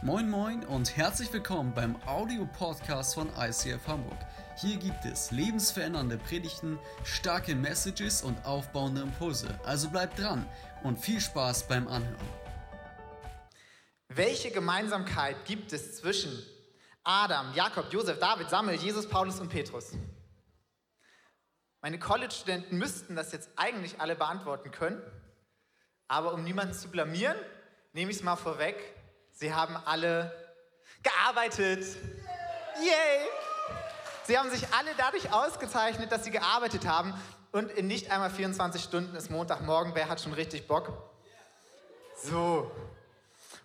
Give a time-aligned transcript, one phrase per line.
[0.00, 4.16] Moin Moin und herzlich willkommen beim Audio-Podcast von ICF Hamburg.
[4.56, 9.58] Hier gibt es lebensverändernde Predigten, starke Messages und aufbauende Impulse.
[9.64, 10.48] Also bleibt dran
[10.84, 12.28] und viel Spaß beim Anhören.
[14.06, 16.46] Welche Gemeinsamkeit gibt es zwischen
[17.02, 19.94] Adam, Jakob, Josef, David, Samuel, Jesus, Paulus und Petrus?
[21.80, 25.02] Meine College-Studenten müssten das jetzt eigentlich alle beantworten können,
[26.06, 27.36] aber um niemanden zu blamieren,
[27.94, 28.94] nehme ich es mal vorweg.
[29.38, 30.32] Sie haben alle
[31.00, 31.84] gearbeitet.
[32.80, 33.28] Yay!
[34.24, 37.14] Sie haben sich alle dadurch ausgezeichnet, dass sie gearbeitet haben
[37.52, 39.94] und in nicht einmal 24 Stunden ist Montagmorgen.
[39.94, 41.12] Wer hat schon richtig Bock?
[42.20, 42.72] So.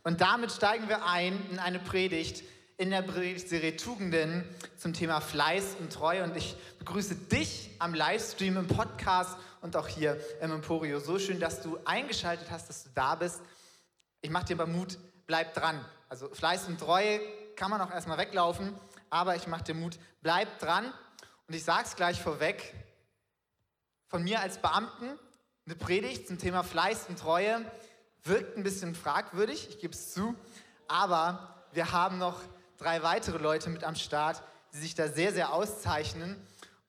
[0.04, 2.44] Und damit steigen wir ein in eine Predigt
[2.78, 6.24] in der Predigtserie Tugenden zum Thema Fleiß und Treue.
[6.24, 11.00] Und ich begrüße dich am Livestream, im Podcast und auch hier im Emporio.
[11.00, 13.42] So schön, dass du eingeschaltet hast, dass du da bist.
[14.22, 15.00] Ich mache dir mal Mut,
[15.34, 15.84] bleib dran.
[16.10, 17.20] Also Fleiß und Treue
[17.56, 18.80] kann man auch erstmal weglaufen,
[19.10, 20.94] aber ich mache dir Mut, bleib dran.
[21.48, 22.72] Und ich sage es gleich vorweg,
[24.10, 25.18] von mir als Beamten,
[25.66, 27.66] eine Predigt zum Thema Fleiß und Treue
[28.24, 30.36] wirkt ein bisschen fragwürdig, ich gebe es zu,
[30.88, 32.40] aber wir haben noch
[32.78, 36.40] drei weitere Leute mit am Start, die sich da sehr, sehr auszeichnen.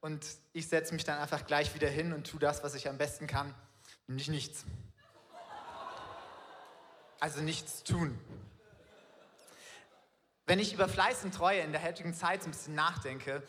[0.03, 2.99] Und ich setze mich dann einfach gleich wieder hin und tue das, was ich am
[2.99, 3.55] besten kann,
[4.07, 4.67] nämlich nichts.
[7.25, 8.19] Also nichts tun.
[10.45, 13.43] Wenn ich über Fleiß und Treue in der heutigen Zeit so ein bisschen nachdenke,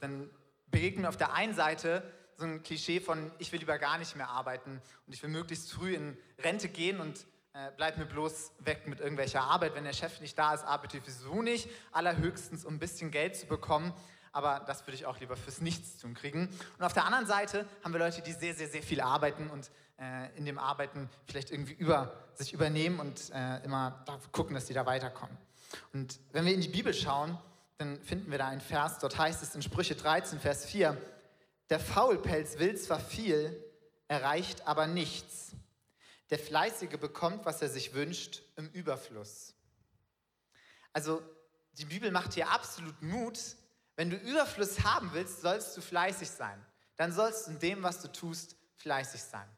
[0.00, 0.30] dann
[0.68, 4.16] begegnet mir auf der einen Seite so ein Klischee von, ich will lieber gar nicht
[4.16, 8.52] mehr arbeiten und ich will möglichst früh in Rente gehen und äh, bleib mir bloß
[8.60, 9.74] weg mit irgendwelcher Arbeit.
[9.74, 13.36] Wenn der Chef nicht da ist, arbeite ich sowieso nicht, allerhöchstens um ein bisschen Geld
[13.36, 13.92] zu bekommen.
[14.32, 16.48] Aber das würde ich auch lieber fürs Nichtstun kriegen.
[16.78, 19.70] Und auf der anderen Seite haben wir Leute, die sehr, sehr, sehr viel arbeiten und
[19.98, 24.74] äh, in dem Arbeiten vielleicht irgendwie über, sich übernehmen und äh, immer gucken, dass sie
[24.74, 25.36] da weiterkommen.
[25.92, 27.38] Und wenn wir in die Bibel schauen,
[27.78, 30.96] dann finden wir da einen Vers, dort heißt es in Sprüche 13, Vers 4,
[31.70, 33.62] der Faulpelz will zwar viel,
[34.08, 35.52] erreicht aber nichts.
[36.30, 39.54] Der Fleißige bekommt, was er sich wünscht, im Überfluss.
[40.92, 41.22] Also
[41.74, 43.38] die Bibel macht hier absolut Mut.
[43.96, 46.64] Wenn du Überfluss haben willst, sollst du fleißig sein.
[46.96, 49.48] Dann sollst du in dem, was du tust, fleißig sein.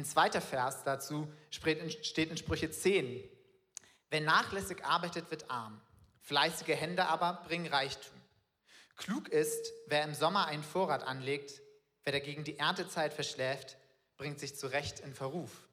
[0.00, 3.22] Ein zweiter Vers dazu steht in Sprüche 10.
[4.08, 5.78] Wer nachlässig arbeitet, wird arm.
[6.22, 8.18] Fleißige Hände aber bringen Reichtum.
[8.96, 11.60] Klug ist, wer im Sommer einen Vorrat anlegt,
[12.04, 13.76] wer dagegen die Erntezeit verschläft,
[14.16, 15.68] bringt sich zurecht in Verruf.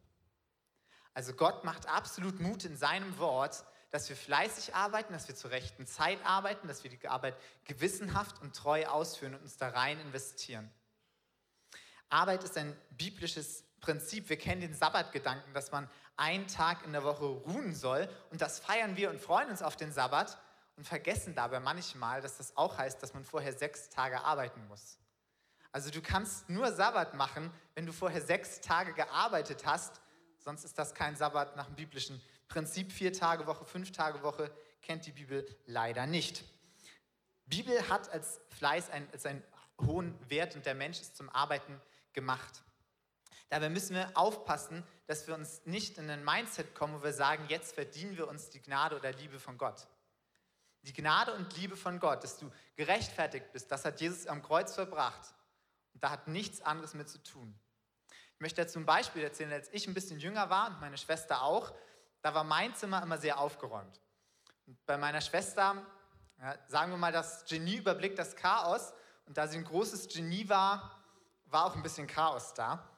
[1.14, 5.52] Also Gott macht absolut Mut in seinem Wort, dass wir fleißig arbeiten, dass wir zur
[5.52, 10.02] rechten Zeit arbeiten, dass wir die Arbeit gewissenhaft und treu ausführen und uns da rein
[10.02, 10.70] investieren.
[12.10, 14.28] Arbeit ist ein biblisches Prinzip.
[14.28, 18.60] Wir kennen den Sabbatgedanken, dass man einen Tag in der Woche ruhen soll und das
[18.60, 20.38] feiern wir und freuen uns auf den Sabbat
[20.76, 24.98] und vergessen dabei manchmal, dass das auch heißt, dass man vorher sechs Tage arbeiten muss.
[25.72, 30.02] Also du kannst nur Sabbat machen, wenn du vorher sechs Tage gearbeitet hast,
[30.38, 32.92] sonst ist das kein Sabbat nach dem biblischen Prinzip.
[32.92, 36.44] Vier Tage Woche, fünf Tage Woche kennt die Bibel leider nicht.
[37.46, 39.46] Bibel hat als Fleiß ein, als einen
[39.80, 41.80] hohen Wert und der Mensch ist zum Arbeiten
[42.12, 42.64] gemacht.
[43.50, 47.46] Dabei müssen wir aufpassen, dass wir uns nicht in ein Mindset kommen, wo wir sagen,
[47.48, 49.88] jetzt verdienen wir uns die Gnade oder Liebe von Gott.
[50.82, 54.76] Die Gnade und Liebe von Gott, dass du gerechtfertigt bist, das hat Jesus am Kreuz
[54.76, 55.34] verbracht.
[55.94, 57.58] Und da hat nichts anderes mit zu tun.
[58.36, 59.52] Ich möchte dazu ein Beispiel erzählen.
[59.52, 61.74] Als ich ein bisschen jünger war und meine Schwester auch,
[62.22, 64.00] da war mein Zimmer immer sehr aufgeräumt.
[64.68, 65.82] Und bei meiner Schwester,
[66.40, 68.94] ja, sagen wir mal, das Genie überblickt das Chaos.
[69.26, 71.02] Und da sie ein großes Genie war,
[71.46, 72.97] war auch ein bisschen Chaos da.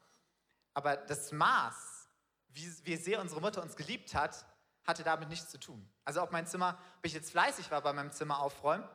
[0.79, 2.07] Aber das Maß,
[2.53, 4.45] wie, wie sehr unsere Mutter uns geliebt hat,
[4.85, 5.85] hatte damit nichts zu tun.
[6.05, 8.87] Also ob mein Zimmer, ob ich jetzt fleißig war bei meinem Zimmer aufräumen,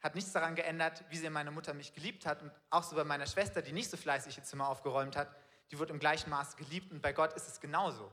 [0.00, 2.42] hat nichts daran geändert, wie sehr meine Mutter mich geliebt hat.
[2.42, 5.32] Und auch so bei meiner Schwester, die nicht so fleißig ihr Zimmer aufgeräumt hat,
[5.70, 6.90] die wird im gleichen Maße geliebt.
[6.90, 8.10] Und bei Gott ist es genauso.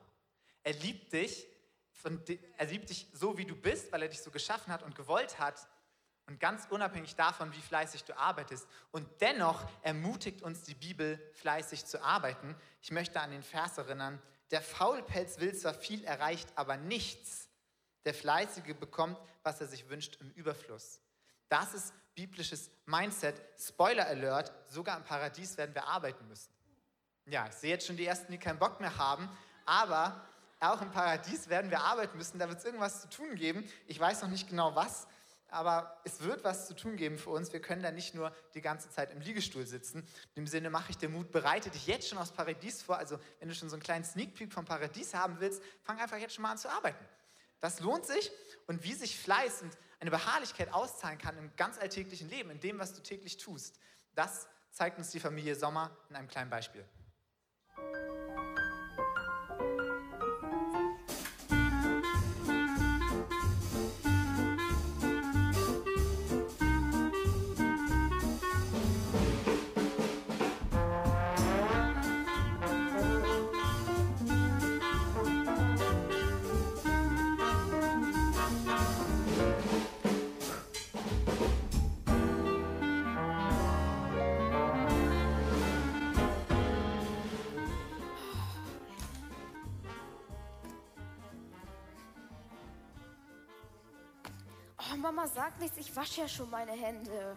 [0.61, 1.47] Er liebt dich,
[2.56, 5.40] er liebt dich so, wie du bist, weil er dich so geschaffen hat und gewollt
[5.40, 5.67] hat.
[6.31, 8.66] Und ganz unabhängig davon, wie fleißig du arbeitest.
[8.91, 12.55] Und dennoch ermutigt uns die Bibel, fleißig zu arbeiten.
[12.81, 14.17] Ich möchte an den Vers erinnern,
[14.49, 17.49] der Faulpelz will zwar viel erreicht, aber nichts.
[18.05, 21.01] Der Fleißige bekommt, was er sich wünscht, im Überfluss.
[21.49, 23.35] Das ist biblisches Mindset.
[23.59, 26.53] Spoiler Alert, sogar im Paradies werden wir arbeiten müssen.
[27.25, 29.28] Ja, ich sehe jetzt schon die Ersten, die keinen Bock mehr haben,
[29.66, 30.25] aber
[30.61, 32.39] auch im Paradies werden wir arbeiten müssen.
[32.39, 33.69] Da wird es irgendwas zu tun geben.
[33.87, 35.07] Ich weiß noch nicht genau was,
[35.52, 37.53] aber es wird was zu tun geben für uns.
[37.53, 40.00] Wir können da nicht nur die ganze Zeit im Liegestuhl sitzen.
[40.00, 42.98] In dem Sinne mache ich dir Mut, bereite dich jetzt schon aufs Paradies vor.
[42.98, 46.18] Also wenn du schon so einen kleinen Sneak Peek vom Paradies haben willst, fang einfach
[46.18, 47.06] jetzt schon mal an zu arbeiten.
[47.59, 48.32] Das lohnt sich
[48.66, 52.80] und wie sich Fleiß und eine Beharrlichkeit auszahlen kann im ganz alltäglichen Leben, in dem,
[52.80, 53.80] was du täglich tust,
[54.16, 56.84] das zeigt uns die Familie Sommer in einem kleinen Beispiel.
[95.13, 97.35] Mama sagt nichts, ich wasche ja schon meine Hände.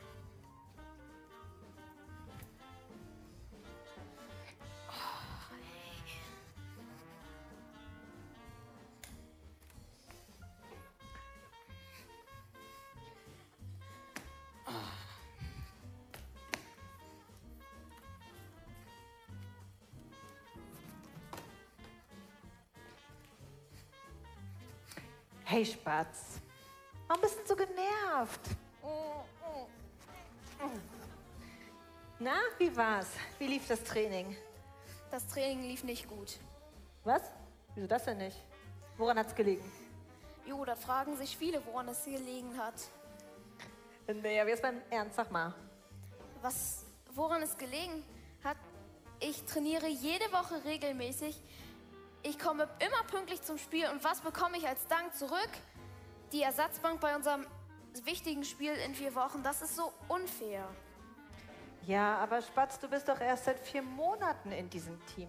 [25.45, 26.34] Hey Spatz,
[27.67, 28.41] genervt?
[32.19, 33.09] Na, wie war's?
[33.39, 34.37] Wie lief das Training?
[35.11, 36.39] Das Training lief nicht gut.
[37.05, 37.23] Was?
[37.75, 38.37] Wieso das denn nicht?
[38.97, 39.71] Woran hat's gelegen?
[40.47, 42.75] Jo, da fragen sich viele, woran es gelegen hat.
[44.07, 45.55] Naja, jetzt mal im Ernst, sag mal.
[46.43, 46.85] Was,
[47.15, 48.05] woran es gelegen
[48.43, 48.57] hat?
[49.21, 51.41] Ich trainiere jede Woche regelmäßig.
[52.23, 55.51] Ich komme immer pünktlich zum Spiel und was bekomme ich als Dank zurück?
[56.33, 57.47] Die Ersatzbank bei unserem
[58.05, 59.43] wichtigen Spiel in vier Wochen.
[59.43, 60.69] Das ist so unfair.
[61.87, 65.29] Ja, aber Spatz, du bist doch erst seit vier Monaten in diesem Team,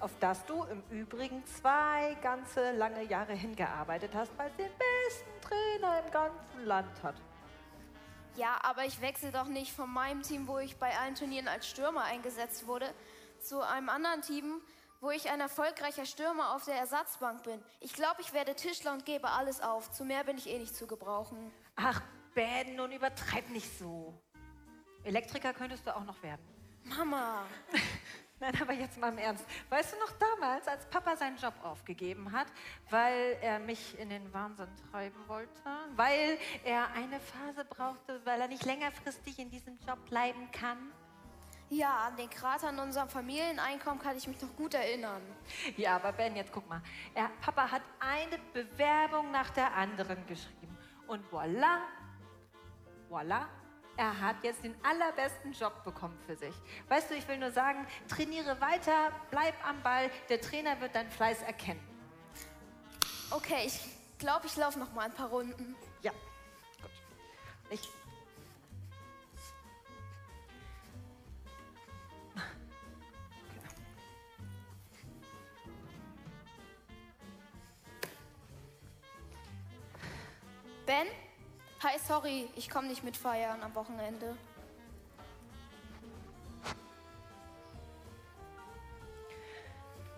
[0.00, 5.40] auf das du im Übrigen zwei ganze lange Jahre hingearbeitet hast, weil es den besten
[5.40, 7.14] Trainer im ganzen Land hat.
[8.34, 11.68] Ja, aber ich wechsle doch nicht von meinem Team, wo ich bei allen Turnieren als
[11.68, 12.92] Stürmer eingesetzt wurde,
[13.40, 14.60] zu einem anderen Team,
[15.02, 17.60] wo ich ein erfolgreicher Stürmer auf der Ersatzbank bin.
[17.80, 19.90] Ich glaube, ich werde Tischler und gebe alles auf.
[19.90, 21.52] Zu mehr bin ich eh nicht zu gebrauchen.
[21.76, 22.00] Ach,
[22.34, 24.14] Ben, nun übertreib nicht so.
[25.02, 26.46] Elektriker könntest du auch noch werden.
[26.84, 27.44] Mama,
[28.42, 29.44] Nein, aber jetzt mal im Ernst.
[29.68, 32.48] Weißt du noch damals, als Papa seinen Job aufgegeben hat,
[32.90, 35.50] weil er mich in den Wahnsinn treiben wollte?
[35.94, 40.92] Weil er eine Phase brauchte, weil er nicht längerfristig in diesem Job bleiben kann?
[41.72, 45.22] Ja, an den Krater in unserem Familieneinkommen kann ich mich noch gut erinnern.
[45.76, 46.82] Ja, aber Ben, jetzt guck mal.
[47.14, 50.76] Er, Papa hat eine Bewerbung nach der anderen geschrieben.
[51.06, 51.78] Und voilà,
[53.10, 53.46] voilà,
[53.96, 56.54] er hat jetzt den allerbesten Job bekommen für sich.
[56.88, 61.10] Weißt du, ich will nur sagen, trainiere weiter, bleib am Ball, der Trainer wird deinen
[61.10, 61.80] Fleiß erkennen.
[63.30, 63.80] Okay, ich
[64.18, 65.74] glaube, ich laufe noch mal ein paar Runden.
[66.02, 66.12] Ja,
[66.82, 66.90] gut.
[67.70, 68.01] Ich.
[80.92, 81.06] Ben?
[81.82, 84.36] Hi, sorry, ich komme nicht mit feiern am Wochenende.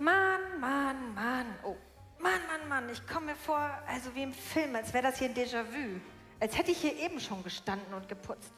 [0.00, 1.46] Mann, Mann, Mann.
[1.62, 1.76] Oh,
[2.18, 2.90] Mann, Mann, Mann.
[2.90, 6.00] Ich komme mir vor, also wie im Film, als wäre das hier ein Déjà-vu.
[6.40, 8.50] Als hätte ich hier eben schon gestanden und geputzt.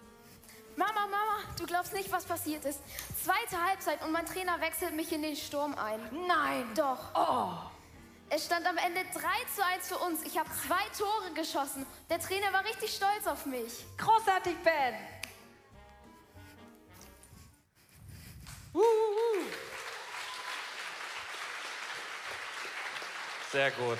[0.74, 2.80] Mama, Mama, du glaubst nicht, was passiert ist.
[3.22, 6.00] Zweite Halbzeit und mein Trainer wechselt mich in den Sturm ein.
[6.26, 6.64] Nein.
[6.74, 7.10] Doch.
[7.14, 7.75] Oh.
[8.28, 9.20] Es stand am Ende 3
[9.54, 10.22] zu 1 für uns.
[10.24, 11.86] Ich habe zwei Tore geschossen.
[12.10, 13.84] Der Trainer war richtig stolz auf mich.
[13.98, 14.94] Großartig, Ben.
[23.52, 23.98] Sehr gut.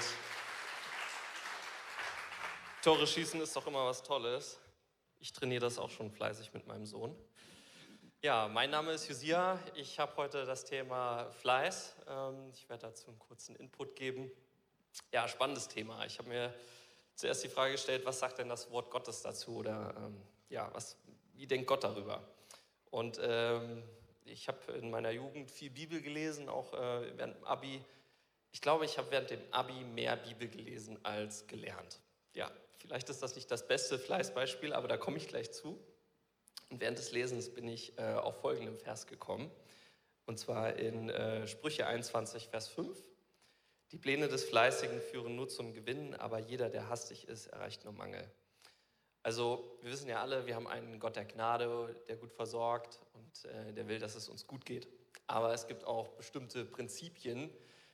[2.83, 4.59] Tore schießen ist doch immer was Tolles.
[5.21, 7.17] Ich trainiere das auch schon fleißig mit meinem Sohn.
[8.27, 9.57] Ja, mein Name ist Josia.
[9.77, 11.95] Ich habe heute das Thema Fleiß.
[12.09, 14.33] Ähm, Ich werde dazu einen kurzen Input geben.
[15.13, 16.05] Ja, spannendes Thema.
[16.07, 16.53] Ich habe mir
[17.15, 19.59] zuerst die Frage gestellt, was sagt denn das Wort Gottes dazu?
[19.59, 20.97] Oder ähm, ja, was,
[21.35, 22.21] wie denkt Gott darüber?
[22.91, 23.85] Und ähm,
[24.25, 27.81] ich habe in meiner Jugend viel Bibel gelesen, auch äh, während dem Abi.
[28.51, 32.01] Ich glaube, ich habe während dem Abi mehr Bibel gelesen als gelernt.
[32.33, 35.79] Ja, vielleicht ist das nicht das beste Fleißbeispiel, aber da komme ich gleich zu.
[36.71, 39.51] Und während des Lesens bin ich äh, auf folgenden Vers gekommen.
[40.27, 42.99] Und zwar in äh, Sprüche 21, Vers 5.
[43.93, 47.93] Die Pläne des Fleißigen führen nur zum Gewinn, aber jeder, der hastig ist, erreicht nur
[47.93, 48.29] Mangel.
[49.23, 53.45] Also wir wissen ja alle, wir haben einen Gott der Gnade, der gut versorgt und
[53.45, 54.89] äh, der will, dass es uns gut geht.
[55.29, 57.51] Aber es gibt auch bestimmte Prinzipien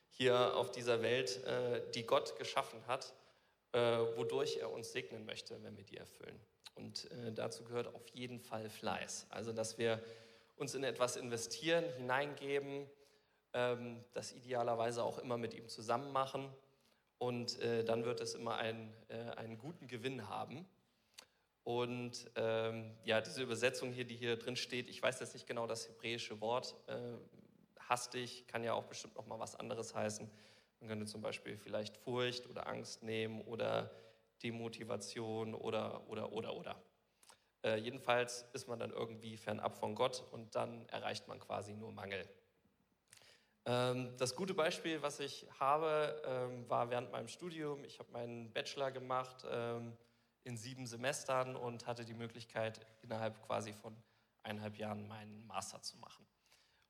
[0.09, 3.13] hier auf dieser Welt, äh, die Gott geschaffen hat
[3.73, 3.79] äh,
[4.15, 6.39] wodurch er uns segnen möchte, wenn wir die erfüllen.
[6.75, 9.27] Und äh, dazu gehört auf jeden Fall Fleiß.
[9.29, 10.01] Also, dass wir
[10.55, 12.87] uns in etwas investieren, hineingeben,
[13.53, 16.49] ähm, das idealerweise auch immer mit ihm zusammen machen.
[17.17, 20.67] Und äh, dann wird es immer ein, äh, einen guten Gewinn haben.
[21.63, 25.65] Und ähm, ja, diese Übersetzung hier, die hier drin steht, ich weiß jetzt nicht genau
[25.65, 26.97] das hebräische Wort, äh,
[27.79, 30.29] hastig, kann ja auch bestimmt noch mal was anderes heißen.
[30.81, 33.91] Man könnte zum Beispiel vielleicht Furcht oder Angst nehmen oder
[34.43, 36.83] Demotivation oder, oder, oder, oder.
[37.63, 41.91] Äh, jedenfalls ist man dann irgendwie fernab von Gott und dann erreicht man quasi nur
[41.91, 42.27] Mangel.
[43.65, 47.85] Ähm, das gute Beispiel, was ich habe, ähm, war während meinem Studium.
[47.85, 49.97] Ich habe meinen Bachelor gemacht ähm,
[50.43, 53.95] in sieben Semestern und hatte die Möglichkeit, innerhalb quasi von
[54.43, 56.27] eineinhalb Jahren meinen Master zu machen.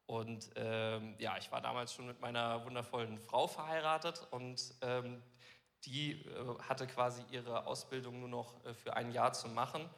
[0.08, 5.22] Und ähm, ja, ich war damals schon mit meiner wundervollen Frau verheiratet und ähm,
[5.86, 9.90] die äh, hatte quasi ihre Ausbildung nur noch äh, für ein Jahr zu machen.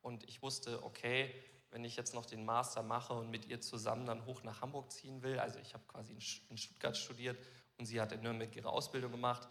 [0.00, 1.34] Und ich wusste, okay,
[1.70, 4.92] wenn ich jetzt noch den Master mache und mit ihr zusammen dann hoch nach Hamburg
[4.92, 6.12] ziehen will, also ich habe quasi
[6.48, 7.38] in Stuttgart studiert
[7.78, 9.48] und sie hat in Nürnberg ihre Ausbildung gemacht,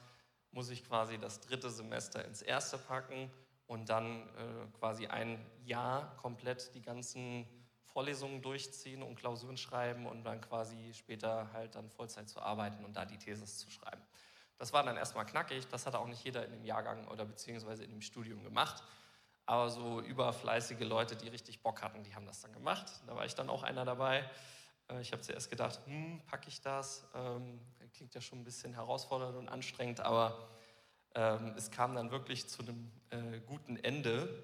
[0.52, 3.30] muss ich quasi das dritte Semester ins erste packen
[3.68, 7.46] und dann äh, quasi ein Jahr komplett die ganzen
[7.86, 12.96] Vorlesungen durchziehen und Klausuren schreiben und dann quasi später halt dann Vollzeit zu arbeiten und
[12.96, 14.02] da die Thesis zu schreiben.
[14.58, 17.84] Das war dann erstmal knackig, das hat auch nicht jeder in dem Jahrgang oder beziehungsweise
[17.84, 18.84] in dem Studium gemacht.
[19.46, 23.02] Aber so überfleißige Leute, die richtig Bock hatten, die haben das dann gemacht.
[23.08, 24.30] Da war ich dann auch einer dabei.
[24.90, 27.06] Äh, ich habe zuerst gedacht, hm, packe ich das?
[27.14, 27.60] Ähm,
[27.94, 30.50] klingt ja schon ein bisschen herausfordernd und anstrengend, aber
[31.16, 34.44] ähm, es kam dann wirklich zu einem äh, guten Ende.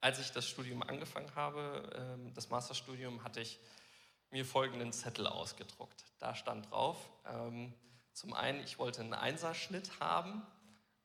[0.00, 3.60] Als ich das Studium angefangen habe, ähm, das Masterstudium, hatte ich
[4.30, 6.04] mir folgenden Zettel ausgedruckt.
[6.18, 6.96] Da stand drauf,
[8.12, 10.42] zum einen, ich wollte einen Einserschnitt haben,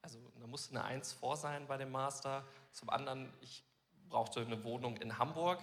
[0.01, 2.45] also da musste eine Eins vor sein bei dem Master.
[2.71, 3.63] Zum anderen, ich
[4.07, 5.59] brauchte eine Wohnung in Hamburg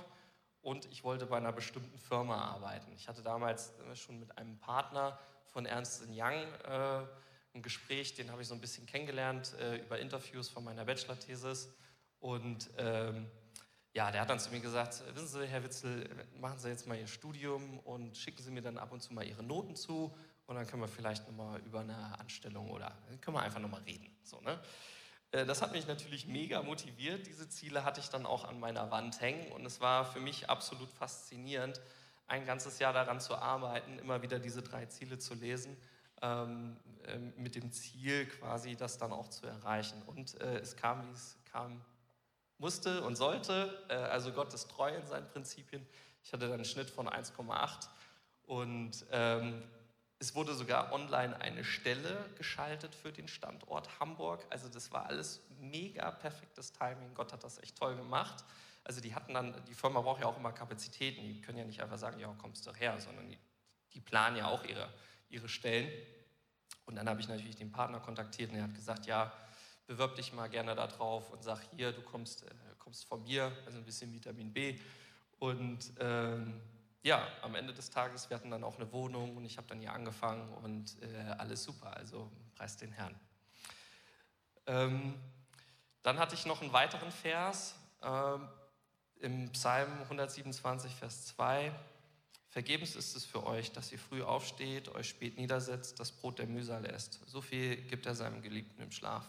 [0.61, 2.93] und ich wollte bei einer bestimmten Firma arbeiten.
[2.95, 7.07] Ich hatte damals äh, schon mit einem Partner von Ernst Young äh,
[7.55, 11.73] ein Gespräch, den habe ich so ein bisschen kennengelernt äh, über Interviews von meiner Bachelor-Thesis.
[12.19, 13.31] Und ähm,
[13.93, 16.09] ja, der hat dann zu mir gesagt, wissen Sie, Herr Witzel,
[16.41, 19.25] machen Sie jetzt mal Ihr Studium und schicken Sie mir dann ab und zu mal
[19.25, 20.15] Ihre Noten zu
[20.47, 24.15] und dann können wir vielleicht nochmal über eine Anstellung oder können wir einfach nochmal reden.
[24.23, 24.61] So, ne?
[25.31, 27.27] Äh, das hat mich natürlich mega motiviert.
[27.27, 30.51] Diese Ziele hatte ich dann auch an meiner Wand hängen und es war für mich
[30.51, 31.81] absolut faszinierend,
[32.27, 35.77] ein ganzes Jahr daran zu arbeiten, immer wieder diese drei Ziele zu lesen,
[36.23, 40.01] ähm, äh, mit dem Ziel quasi das dann auch zu erreichen.
[40.07, 41.85] Und äh, es kam, wie es kam
[42.59, 43.79] musste und sollte.
[43.89, 45.87] Äh, also Gott ist treu in seinen Prinzipien.
[46.23, 47.89] Ich hatte dann einen Schnitt von 1,8
[48.47, 49.63] und ähm,
[50.19, 54.47] es wurde sogar online eine Stelle geschaltet für den Standort Hamburg.
[54.51, 57.15] Also das war alles mega perfektes Timing.
[57.15, 58.45] Gott hat das echt toll gemacht.
[58.85, 61.23] Also die hatten dann, die Firma braucht ja auch immer Kapazitäten.
[61.23, 63.39] Die können ja nicht einfach sagen, ja, kommst du her, sondern die,
[63.93, 64.89] die planen ja auch ihre,
[65.31, 65.91] ihre Stellen.
[66.87, 69.33] Und dann habe ich natürlich den Partner kontaktiert und er hat gesagt, ja,
[69.87, 73.53] bewirb dich mal gerne da drauf und sag hier, du kommst, äh, kommst von mir,
[73.67, 74.79] also ein bisschen Vitamin B.
[75.39, 76.61] Und ähm,
[77.05, 79.79] ja, am Ende des Tages, wir hatten dann auch eine Wohnung und ich habe dann
[79.79, 83.15] hier angefangen und äh, alles super, also preis den Herrn.
[84.67, 85.15] Ähm,
[86.03, 88.49] dann hatte ich noch einen weiteren Vers ähm,
[89.21, 91.73] im Psalm 127, Vers 2.
[92.49, 96.47] Vergebens ist es für euch, dass ihr früh aufsteht, euch spät niedersetzt, das Brot der
[96.47, 97.21] Mühsal esst.
[97.27, 99.29] So viel gibt er seinem Geliebten im Schlaf.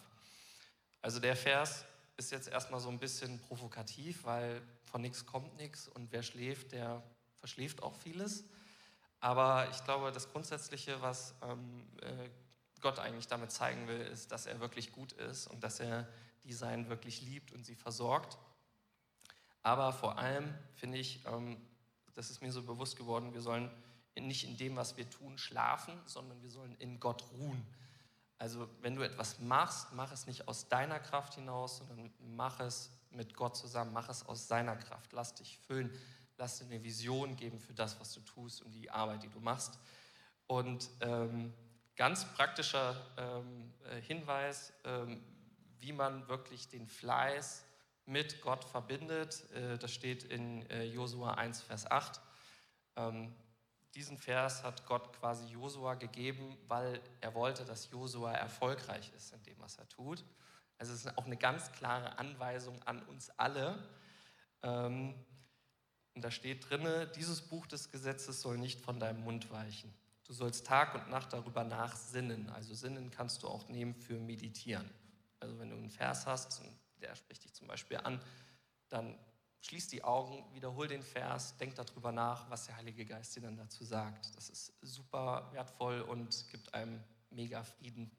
[1.02, 1.84] Also der Vers
[2.16, 6.72] ist jetzt erstmal so ein bisschen provokativ, weil von nichts kommt nichts und wer schläft,
[6.72, 7.04] der
[7.46, 8.44] verschläft auch vieles.
[9.20, 12.30] Aber ich glaube, das Grundsätzliche, was ähm, äh,
[12.82, 16.08] Gott eigentlich damit zeigen will, ist, dass er wirklich gut ist und dass er
[16.44, 18.40] die Sein wirklich liebt und sie versorgt.
[19.62, 21.62] Aber vor allem finde ich, ähm,
[22.16, 23.70] das ist mir so bewusst geworden, wir sollen
[24.20, 27.64] nicht in dem, was wir tun, schlafen, sondern wir sollen in Gott ruhen.
[28.40, 32.90] Also wenn du etwas machst, mach es nicht aus deiner Kraft hinaus, sondern mach es
[33.12, 35.14] mit Gott zusammen, mach es aus seiner Kraft.
[35.14, 35.92] Lass dich füllen,
[36.38, 39.40] lass dir eine Vision geben für das, was du tust und die Arbeit, die du
[39.40, 39.80] machst.
[40.48, 41.54] Und ähm,
[41.96, 45.24] ganz praktischer ähm, äh, Hinweis, ähm,
[45.80, 47.66] wie man wirklich den Fleiß
[48.06, 52.22] mit Gott verbindet, äh, das steht in äh, Josua 1, Vers 8.
[52.98, 53.34] Ähm,
[53.96, 59.42] diesen Vers hat Gott quasi Josua gegeben, weil er wollte, dass Josua erfolgreich ist in
[59.44, 60.24] dem, was er tut.
[60.78, 63.88] Also es ist auch eine ganz klare Anweisung an uns alle.
[64.64, 65.16] Ähm,
[66.16, 69.94] und da steht drinne, dieses Buch des Gesetzes soll nicht von deinem Mund weichen.
[70.24, 72.50] Du sollst Tag und Nacht darüber nachsinnen.
[72.50, 74.90] Also sinnen kannst du auch nehmen für meditieren.
[75.40, 76.62] Also wenn du einen Vers hast,
[77.02, 78.20] der spricht dich zum Beispiel an,
[78.90, 79.20] dann
[79.62, 83.58] schließ die Augen, wiederhol den Vers, denk darüber nach, was der Heilige Geist dir dann
[83.58, 84.36] dazu sagt.
[84.36, 88.10] Das ist super wertvoll und gibt einem mega Frieden.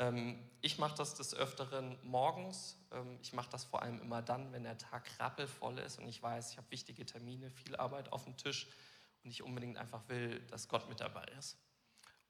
[0.00, 2.76] Ähm, ich mache das des Öfteren morgens.
[2.90, 6.22] Ähm, ich mache das vor allem immer dann, wenn der Tag rappelvoll ist und ich
[6.22, 8.66] weiß, ich habe wichtige Termine, viel Arbeit auf dem Tisch
[9.22, 11.58] und ich unbedingt einfach will, dass Gott mit dabei ist.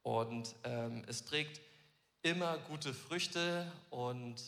[0.02, 1.60] Und ähm, es trägt
[2.22, 4.42] immer gute Früchte und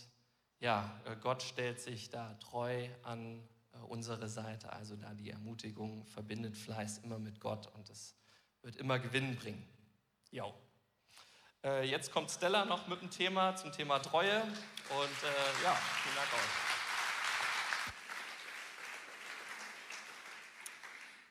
[0.59, 3.41] ja, äh, Gott stellt sich da treu an
[3.73, 4.73] äh, unsere Seite.
[4.73, 8.17] Also da die Ermutigung verbindet Fleiß immer mit Gott und es
[8.62, 9.64] wird immer Gewinn bringen.
[10.31, 10.52] Jo.
[11.64, 14.42] Äh, jetzt kommt Stella noch mit dem Thema zum Thema Treue.
[14.42, 16.73] Und äh, ja, vielen Dank euch.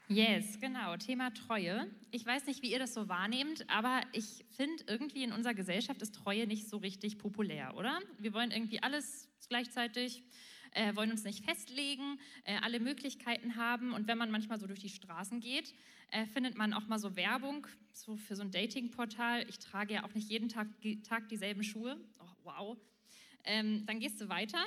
[0.07, 1.87] Yes, genau, Thema Treue.
[2.11, 6.01] Ich weiß nicht, wie ihr das so wahrnehmt, aber ich finde irgendwie in unserer Gesellschaft
[6.01, 7.99] ist Treue nicht so richtig populär, oder?
[8.17, 10.23] Wir wollen irgendwie alles gleichzeitig,
[10.71, 14.79] äh, wollen uns nicht festlegen, äh, alle Möglichkeiten haben und wenn man manchmal so durch
[14.79, 15.73] die Straßen geht,
[16.11, 19.47] äh, findet man auch mal so Werbung so für so ein Datingportal.
[19.49, 20.67] Ich trage ja auch nicht jeden Tag,
[21.03, 21.97] Tag dieselben Schuhe.
[22.19, 22.77] Oh, wow.
[23.43, 24.63] Ähm, dann gehst du weiter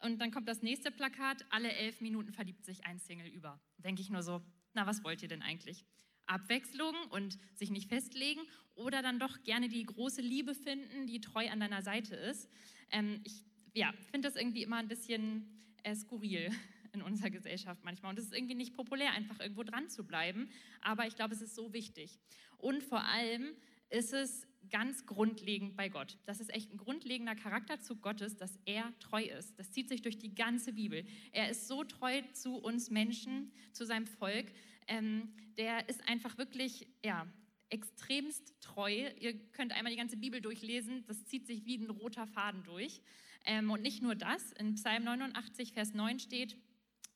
[0.00, 1.44] und dann kommt das nächste Plakat.
[1.50, 3.60] Alle elf Minuten verliebt sich ein Single über.
[3.78, 4.42] Denke ich nur so,
[4.74, 5.84] na, was wollt ihr denn eigentlich?
[6.26, 8.40] Abwechslung und sich nicht festlegen
[8.74, 12.48] oder dann doch gerne die große Liebe finden, die treu an deiner Seite ist.
[12.90, 13.44] Ähm, ich
[13.78, 15.46] ja, finde das irgendwie immer ein bisschen
[15.84, 16.50] äh, skurril
[16.92, 18.10] in unserer Gesellschaft manchmal.
[18.10, 20.50] Und es ist irgendwie nicht populär, einfach irgendwo dran zu bleiben.
[20.82, 22.18] Aber ich glaube, es ist so wichtig.
[22.58, 23.54] Und vor allem
[23.90, 26.18] ist es ganz grundlegend bei Gott.
[26.26, 29.58] Das ist echt ein grundlegender Charakterzug Gottes, dass er treu ist.
[29.58, 31.04] Das zieht sich durch die ganze Bibel.
[31.32, 34.52] Er ist so treu zu uns Menschen, zu seinem Volk.
[34.88, 37.26] Ähm, der ist einfach wirklich, ja,
[37.70, 39.10] extremst treu.
[39.20, 41.04] Ihr könnt einmal die ganze Bibel durchlesen.
[41.06, 43.00] Das zieht sich wie ein roter Faden durch.
[43.48, 44.52] Ähm, und nicht nur das.
[44.52, 46.54] In Psalm 89, Vers 9 steht,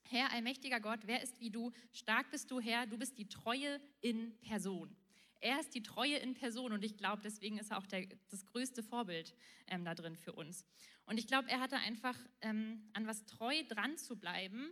[0.09, 1.73] Herr, allmächtiger Gott, wer ist wie du?
[1.93, 4.97] Stark bist du, Herr, du bist die Treue in Person.
[5.41, 8.47] Er ist die Treue in Person und ich glaube, deswegen ist er auch der, das
[8.47, 9.35] größte Vorbild
[9.67, 10.65] ähm, da drin für uns.
[11.05, 14.71] Und ich glaube, er hatte einfach ähm, an was treu dran zu bleiben.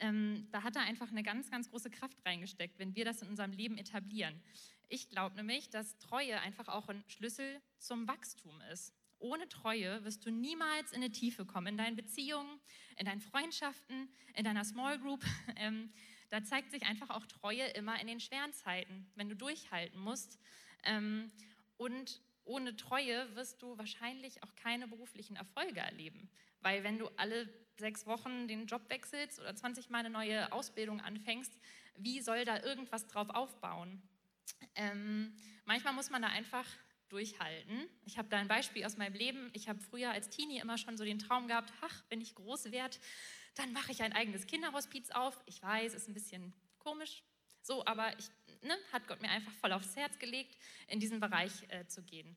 [0.00, 3.28] Ähm, da hat er einfach eine ganz, ganz große Kraft reingesteckt, wenn wir das in
[3.28, 4.42] unserem Leben etablieren.
[4.88, 8.92] Ich glaube nämlich, dass Treue einfach auch ein Schlüssel zum Wachstum ist.
[9.18, 12.60] Ohne Treue wirst du niemals in eine Tiefe kommen, in deinen Beziehungen,
[12.96, 15.24] in deinen Freundschaften, in deiner Small Group.
[15.58, 15.90] Ähm,
[16.28, 20.38] da zeigt sich einfach auch Treue immer in den schweren Zeiten, wenn du durchhalten musst.
[20.82, 21.30] Ähm,
[21.76, 26.28] und ohne Treue wirst du wahrscheinlich auch keine beruflichen Erfolge erleben.
[26.60, 27.48] Weil wenn du alle
[27.78, 31.52] sechs Wochen den Job wechselst oder 20 Mal eine neue Ausbildung anfängst,
[31.96, 34.02] wie soll da irgendwas drauf aufbauen?
[34.74, 36.66] Ähm, manchmal muss man da einfach
[37.08, 37.88] durchhalten.
[38.04, 39.50] Ich habe da ein Beispiel aus meinem Leben.
[39.52, 42.72] Ich habe früher als Teenie immer schon so den Traum gehabt, ach, wenn ich groß
[42.72, 42.96] werde,
[43.54, 45.40] dann mache ich ein eigenes Kinderhospiz auf.
[45.46, 47.22] Ich weiß, ist ein bisschen komisch,
[47.62, 48.28] so, aber ich,
[48.62, 52.36] ne, hat Gott mir einfach voll aufs Herz gelegt, in diesen Bereich äh, zu gehen.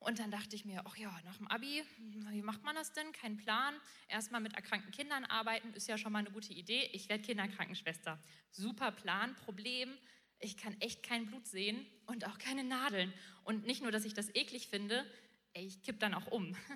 [0.00, 1.84] Und dann dachte ich mir, ach ja, nach dem Abi,
[2.30, 3.12] wie macht man das denn?
[3.12, 3.74] Kein Plan.
[4.08, 6.88] Erstmal mit erkrankten Kindern arbeiten, ist ja schon mal eine gute Idee.
[6.92, 8.18] Ich werde Kinderkrankenschwester.
[8.50, 9.34] Super Plan.
[9.44, 9.96] Problem,
[10.40, 13.12] ich kann echt kein Blut sehen und auch keine Nadeln.
[13.44, 15.04] Und nicht nur, dass ich das eklig finde,
[15.52, 16.56] ich kipp dann auch um.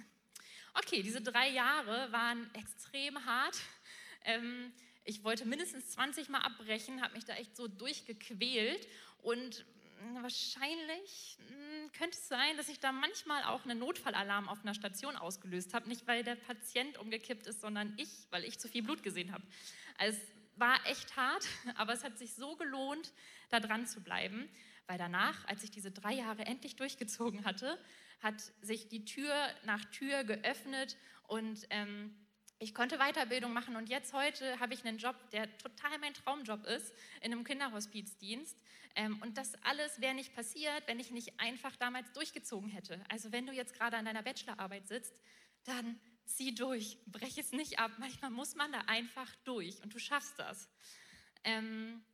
[0.77, 3.57] Okay, diese drei Jahre waren extrem hart.
[4.25, 4.73] Ähm,
[5.05, 8.89] ich wollte mindestens 20 Mal abbrechen, habe mich da echt so durchgequält
[9.23, 9.65] und
[10.21, 15.17] wahrscheinlich hm, könnte es sein, dass ich da manchmal auch einen Notfallalarm auf einer Station
[15.17, 15.89] ausgelöst habe.
[15.89, 19.45] Nicht, weil der Patient umgekippt ist, sondern ich, weil ich zu viel Blut gesehen habe.
[19.99, 20.19] Also
[20.57, 21.47] war echt hart,
[21.77, 23.13] aber es hat sich so gelohnt,
[23.51, 24.49] da dran zu bleiben,
[24.87, 27.79] weil danach, als ich diese drei Jahre endlich durchgezogen hatte,
[28.21, 32.15] hat sich die Tür nach Tür geöffnet und ähm,
[32.59, 36.65] ich konnte Weiterbildung machen und jetzt heute habe ich einen Job, der total mein Traumjob
[36.67, 38.57] ist, in einem Kinderhospizdienst.
[38.97, 43.05] Ähm, und das alles wäre nicht passiert, wenn ich nicht einfach damals durchgezogen hätte.
[43.11, 45.15] Also wenn du jetzt gerade an deiner Bachelorarbeit sitzt,
[45.65, 47.91] dann zieh durch, brech es nicht ab.
[47.99, 50.69] Manchmal muss man da einfach durch und du schaffst das.
[51.43, 52.05] Ähm,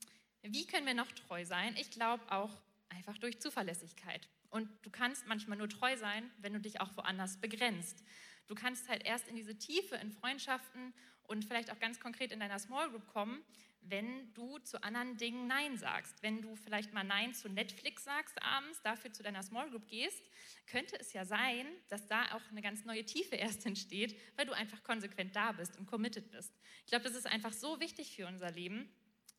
[0.42, 1.74] wie können wir noch treu sein?
[1.76, 4.29] Ich glaube auch einfach durch Zuverlässigkeit.
[4.50, 8.03] Und du kannst manchmal nur treu sein, wenn du dich auch woanders begrenzt.
[8.48, 12.40] Du kannst halt erst in diese Tiefe in Freundschaften und vielleicht auch ganz konkret in
[12.40, 13.44] deiner Small Group kommen,
[13.83, 16.22] wenn du zu anderen Dingen Nein sagst.
[16.22, 20.22] Wenn du vielleicht mal Nein zu Netflix sagst abends, dafür zu deiner Small Group gehst,
[20.66, 24.53] könnte es ja sein, dass da auch eine ganz neue Tiefe erst entsteht, weil du
[24.53, 26.53] einfach konsequent da bist und committed bist.
[26.85, 28.92] Ich glaube, das ist einfach so wichtig für unser Leben,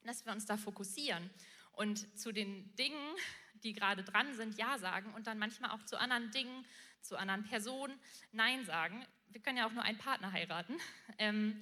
[0.07, 1.29] dass wir uns da fokussieren
[1.73, 3.15] und zu den Dingen,
[3.63, 6.65] die gerade dran sind, Ja sagen und dann manchmal auch zu anderen Dingen
[7.01, 7.99] zu anderen Personen
[8.31, 9.05] Nein sagen.
[9.29, 10.77] Wir können ja auch nur einen Partner heiraten.
[11.17, 11.61] Ähm,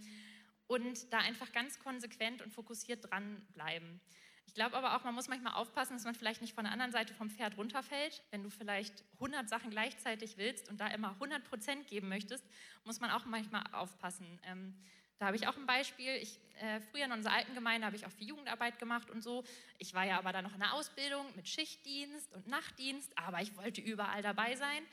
[0.67, 3.99] und da einfach ganz konsequent und fokussiert dranbleiben.
[4.45, 6.91] Ich glaube aber auch, man muss manchmal aufpassen, dass man vielleicht nicht von der anderen
[6.91, 8.23] Seite vom Pferd runterfällt.
[8.31, 12.45] Wenn du vielleicht 100 Sachen gleichzeitig willst und da immer 100 Prozent geben möchtest,
[12.83, 14.39] muss man auch manchmal aufpassen.
[14.43, 14.75] Ähm,
[15.19, 16.15] da habe ich auch ein Beispiel.
[16.15, 19.43] Ich, äh, früher in unserer alten Gemeinde habe ich auch viel Jugendarbeit gemacht und so.
[19.77, 23.55] Ich war ja aber dann noch in der Ausbildung mit Schichtdienst und Nachtdienst, aber ich
[23.57, 24.83] wollte überall dabei sein.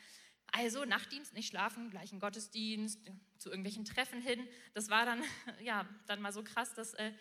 [0.53, 3.01] Also Nachtdienst, nicht schlafen, gleich ein Gottesdienst,
[3.39, 4.47] zu irgendwelchen Treffen hin.
[4.75, 5.23] Das war dann,
[5.63, 7.13] ja, dann mal so krass, dass äh,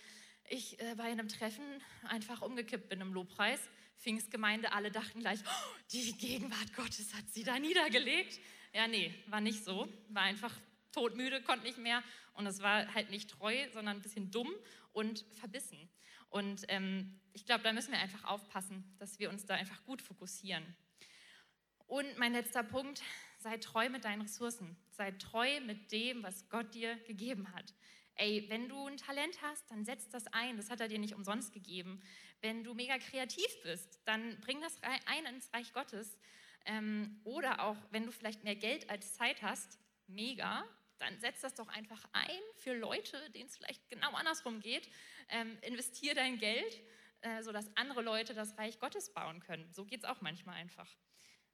[0.50, 1.64] ich äh, bei einem Treffen
[2.08, 3.60] einfach umgekippt bin im Lobpreis.
[3.98, 8.40] Pfingstgemeinde, alle dachten gleich, oh, die Gegenwart Gottes hat sie da niedergelegt.
[8.74, 9.88] Ja, nee, war nicht so.
[10.10, 10.54] War einfach
[10.96, 12.02] todmüde, konnte nicht mehr.
[12.34, 14.52] Und es war halt nicht treu, sondern ein bisschen dumm
[14.94, 15.90] und verbissen.
[16.30, 20.02] Und ähm, ich glaube, da müssen wir einfach aufpassen, dass wir uns da einfach gut
[20.02, 20.76] fokussieren.
[21.88, 23.04] Und mein letzter Punkt,
[23.38, 24.76] sei treu mit deinen Ressourcen.
[24.90, 27.74] Sei treu mit dem, was Gott dir gegeben hat.
[28.16, 30.58] Ey, wenn du ein Talent hast, dann setz das ein.
[30.58, 32.02] Das hat er dir nicht umsonst gegeben.
[32.42, 36.18] Wenn du mega kreativ bist, dann bring das ein ins Reich Gottes.
[36.66, 39.78] Ähm, oder auch, wenn du vielleicht mehr Geld als Zeit hast,
[40.08, 40.66] mega,
[41.00, 44.90] dann setz das doch einfach ein für Leute, denen es vielleicht genau andersrum geht.
[45.30, 46.82] Ähm, investier dein Geld,
[47.22, 49.72] äh, sodass andere Leute das Reich Gottes bauen können.
[49.74, 50.90] So geht es auch manchmal einfach.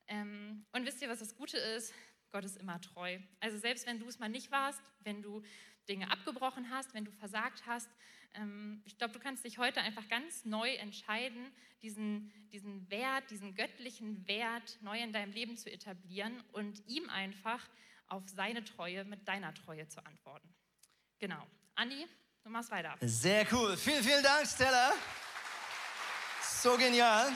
[0.07, 1.93] Ähm, und wisst ihr, was das Gute ist?
[2.31, 3.19] Gott ist immer treu.
[3.39, 5.41] Also selbst wenn du es mal nicht warst, wenn du
[5.89, 7.89] Dinge abgebrochen hast, wenn du versagt hast,
[8.33, 11.51] ähm, ich glaube, du kannst dich heute einfach ganz neu entscheiden,
[11.81, 17.67] diesen, diesen Wert, diesen göttlichen Wert neu in deinem Leben zu etablieren und ihm einfach
[18.11, 20.53] auf seine Treue mit deiner Treue zu antworten.
[21.17, 21.47] Genau.
[21.75, 22.05] Andi,
[22.43, 22.95] du machst weiter.
[22.99, 23.77] Sehr cool.
[23.77, 24.91] Vielen, vielen Dank, Stella.
[26.41, 27.31] So genial.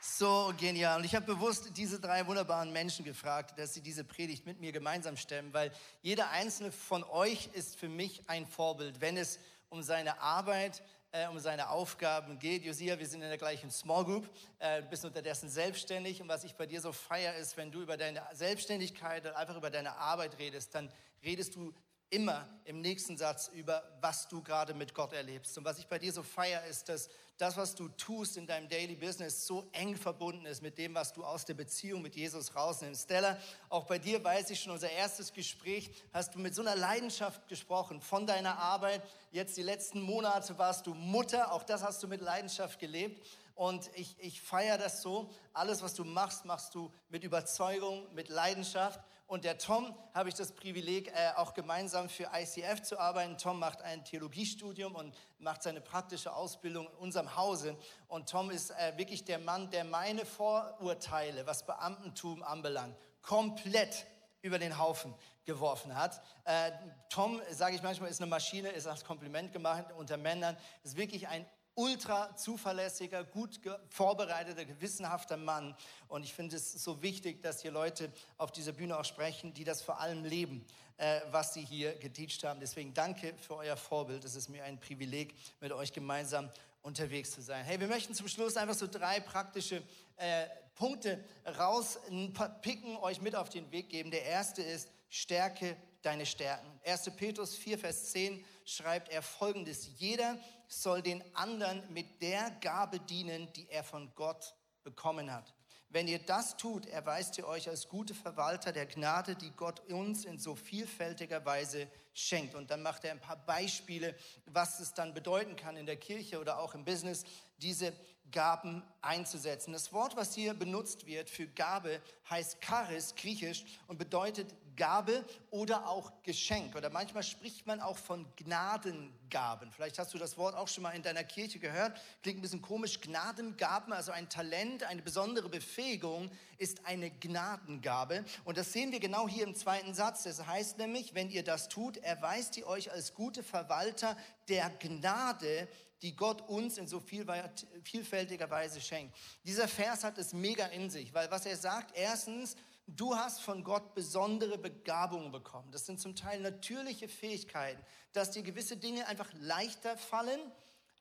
[0.00, 0.98] So genial.
[0.98, 4.70] Und ich habe bewusst diese drei wunderbaren Menschen gefragt, dass sie diese Predigt mit mir
[4.70, 9.82] gemeinsam stemmen, weil jeder einzelne von euch ist für mich ein Vorbild, wenn es um
[9.82, 10.80] seine Arbeit,
[11.12, 12.64] äh, um seine Aufgaben geht.
[12.64, 14.28] Josia, wir sind in der gleichen Small Group.
[14.58, 16.20] Äh, du bist unterdessen selbstständig.
[16.22, 19.56] Und was ich bei dir so feier, ist, wenn du über deine Selbstständigkeit und einfach
[19.56, 20.90] über deine Arbeit redest, dann
[21.22, 21.72] redest du
[22.12, 25.56] immer im nächsten Satz über, was du gerade mit Gott erlebst.
[25.56, 28.68] Und was ich bei dir so feier, ist, dass das, was du tust in deinem
[28.68, 32.54] Daily Business, so eng verbunden ist mit dem, was du aus der Beziehung mit Jesus
[32.54, 33.04] rausnimmst.
[33.04, 33.38] Stella,
[33.70, 37.48] auch bei dir weiß ich schon, unser erstes Gespräch hast du mit so einer Leidenschaft
[37.48, 39.02] gesprochen von deiner Arbeit.
[39.30, 43.26] Jetzt die letzten Monate warst du Mutter, auch das hast du mit Leidenschaft gelebt.
[43.54, 45.30] Und ich, ich feiere das so.
[45.54, 49.00] Alles, was du machst, machst du mit Überzeugung, mit Leidenschaft.
[49.26, 53.38] Und der Tom habe ich das Privileg, äh, auch gemeinsam für ICF zu arbeiten.
[53.38, 57.76] Tom macht ein Theologiestudium und macht seine praktische Ausbildung in unserem Hause.
[58.08, 64.06] Und Tom ist äh, wirklich der Mann, der meine Vorurteile, was Beamtentum anbelangt, komplett
[64.42, 66.20] über den Haufen geworfen hat.
[66.44, 66.72] Äh,
[67.08, 71.28] Tom, sage ich manchmal, ist eine Maschine, ist als Kompliment gemacht unter Männern, ist wirklich
[71.28, 75.74] ein ultra zuverlässiger, gut vorbereiteter, gewissenhafter Mann.
[76.08, 79.64] Und ich finde es so wichtig, dass hier Leute auf dieser Bühne auch sprechen, die
[79.64, 80.66] das vor allem leben,
[80.98, 82.60] äh, was sie hier geteacht haben.
[82.60, 84.24] Deswegen danke für euer Vorbild.
[84.24, 86.50] Es ist mir ein Privileg, mit euch gemeinsam
[86.82, 87.64] unterwegs zu sein.
[87.64, 89.82] Hey, wir möchten zum Schluss einfach so drei praktische
[90.16, 91.22] äh, Punkte
[91.58, 94.10] rauspicken, euch mit auf den Weg geben.
[94.10, 96.68] Der erste ist, stärke deine Stärken.
[96.84, 97.10] 1.
[97.16, 99.88] Petrus 4, Vers 10 schreibt er folgendes.
[99.98, 100.38] Jeder
[100.72, 105.54] soll den anderen mit der Gabe dienen, die er von Gott bekommen hat.
[105.90, 110.24] Wenn ihr das tut, erweist ihr euch als gute Verwalter der Gnade, die Gott uns
[110.24, 112.54] in so vielfältiger Weise schenkt.
[112.54, 116.40] Und dann macht er ein paar Beispiele, was es dann bedeuten kann in der Kirche
[116.40, 117.24] oder auch im Business,
[117.58, 117.92] diese
[118.30, 119.74] Gaben einzusetzen.
[119.74, 125.88] Das Wort, was hier benutzt wird für Gabe, heißt Charis, griechisch, und bedeutet Gabe oder
[125.88, 126.74] auch Geschenk.
[126.76, 129.70] Oder manchmal spricht man auch von Gnadengaben.
[129.72, 132.00] Vielleicht hast du das Wort auch schon mal in deiner Kirche gehört.
[132.22, 133.00] Klingt ein bisschen komisch.
[133.00, 138.24] Gnadengaben, also ein Talent, eine besondere Befähigung, ist eine Gnadengabe.
[138.44, 140.22] Und das sehen wir genau hier im zweiten Satz.
[140.24, 144.16] Das heißt nämlich, wenn ihr das tut, erweist ihr euch als gute Verwalter
[144.48, 145.68] der Gnade,
[146.02, 149.16] die Gott uns in so vielfältiger Weise schenkt.
[149.44, 152.56] Dieser Vers hat es mega in sich, weil was er sagt, erstens,
[152.86, 155.70] du hast von Gott besondere Begabungen bekommen.
[155.72, 160.40] Das sind zum Teil natürliche Fähigkeiten, dass dir gewisse Dinge einfach leichter fallen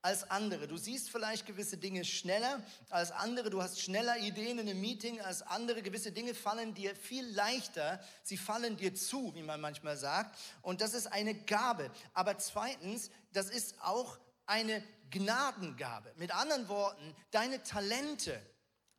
[0.02, 0.68] als andere.
[0.68, 3.50] Du siehst vielleicht gewisse Dinge schneller als andere.
[3.50, 5.82] Du hast schneller Ideen in einem Meeting als andere.
[5.82, 8.04] Gewisse Dinge fallen dir viel leichter.
[8.24, 10.38] Sie fallen dir zu, wie man manchmal sagt.
[10.62, 11.92] Und das ist eine Gabe.
[12.14, 14.18] Aber zweitens, das ist auch
[14.48, 16.14] eine Gnadengabe.
[16.18, 18.42] Mit anderen Worten, deine Talente,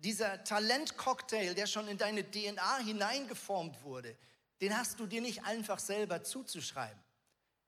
[0.02, 4.16] dieser Talentcocktail, der schon in deine DNA hineingeformt wurde,
[4.60, 7.00] den hast du dir nicht einfach selber zuzuschreiben.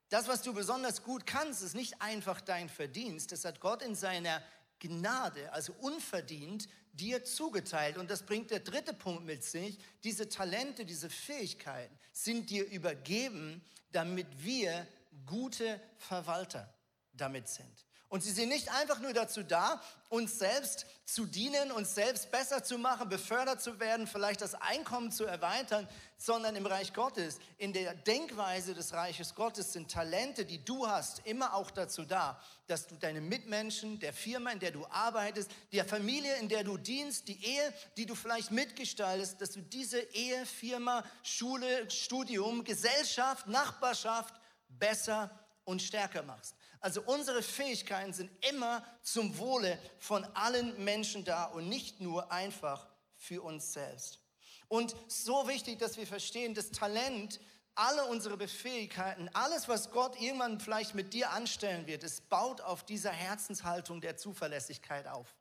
[0.09, 3.33] Das, was du besonders gut kannst, ist nicht einfach dein Verdienst.
[3.33, 4.43] Das hat Gott in seiner
[4.79, 7.97] Gnade, also unverdient, dir zugeteilt.
[7.97, 9.79] Und das bringt der dritte Punkt mit sich.
[10.05, 14.87] Diese Talente, diese Fähigkeiten sind dir übergeben, damit wir
[15.27, 16.73] gute Verwalter
[17.13, 17.87] damit sind.
[18.15, 22.63] Und sie sind nicht einfach nur dazu da, uns selbst zu dienen, uns selbst besser
[22.63, 27.73] zu machen, befördert zu werden, vielleicht das Einkommen zu erweitern, sondern im Reich Gottes, in
[27.73, 32.87] der Denkweise des Reiches Gottes sind Talente, die du hast, immer auch dazu da, dass
[32.87, 37.27] du deine Mitmenschen, der Firma, in der du arbeitest, der Familie, in der du dienst,
[37.27, 44.37] die Ehe, die du vielleicht mitgestaltest, dass du diese Ehe, Firma, Schule, Studium, Gesellschaft, Nachbarschaft
[44.69, 45.33] besser
[45.65, 46.55] und stärker machst.
[46.85, 52.87] Also unsere Fähigkeiten sind immer zum Wohle von allen Menschen da und nicht nur einfach
[53.17, 54.19] für uns selbst.
[54.69, 57.41] Und so wichtig, dass wir verstehen, das Talent,
[57.75, 62.85] alle unsere Befähigkeiten, alles, was Gott irgendwann vielleicht mit dir anstellen wird, es baut auf
[62.85, 65.35] dieser Herzenshaltung der Zuverlässigkeit auf.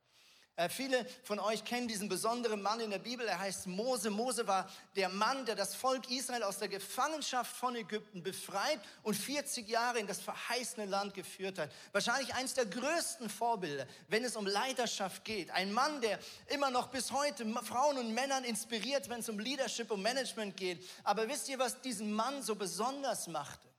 [0.55, 4.11] Äh, viele von euch kennen diesen besonderen Mann in der Bibel, er heißt Mose.
[4.11, 9.15] Mose war der Mann, der das Volk Israel aus der Gefangenschaft von Ägypten befreit und
[9.15, 11.71] 40 Jahre in das verheißene Land geführt hat.
[11.91, 15.49] Wahrscheinlich eines der größten Vorbilder, wenn es um Leiterschaft geht.
[15.49, 19.89] Ein Mann, der immer noch bis heute Frauen und Männern inspiriert, wenn es um Leadership
[19.89, 20.87] und Management geht.
[21.03, 23.72] Aber wisst ihr, was diesen Mann so besonders machte?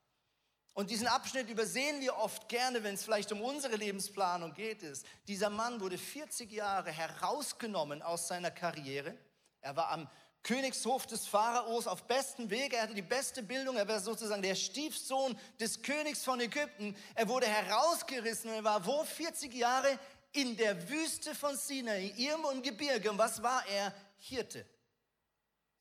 [0.75, 4.83] Und diesen Abschnitt übersehen wir oft gerne, wenn es vielleicht um unsere Lebensplanung geht.
[4.83, 5.07] Ist.
[5.29, 9.17] Dieser Mann wurde 40 Jahre herausgenommen aus seiner Karriere.
[9.61, 10.09] Er war am
[10.43, 12.75] Königshof des Pharaos auf bestem Weg.
[12.75, 13.77] Er hatte die beste Bildung.
[13.77, 16.97] Er war sozusagen der Stiefsohn des Königs von Ägypten.
[17.15, 19.99] Er wurde herausgerissen und er war wo 40 Jahre
[20.33, 23.13] in der Wüste von Sinai, irgendwo im Gebirge.
[23.13, 23.95] Und was war er?
[24.19, 24.67] Hirte.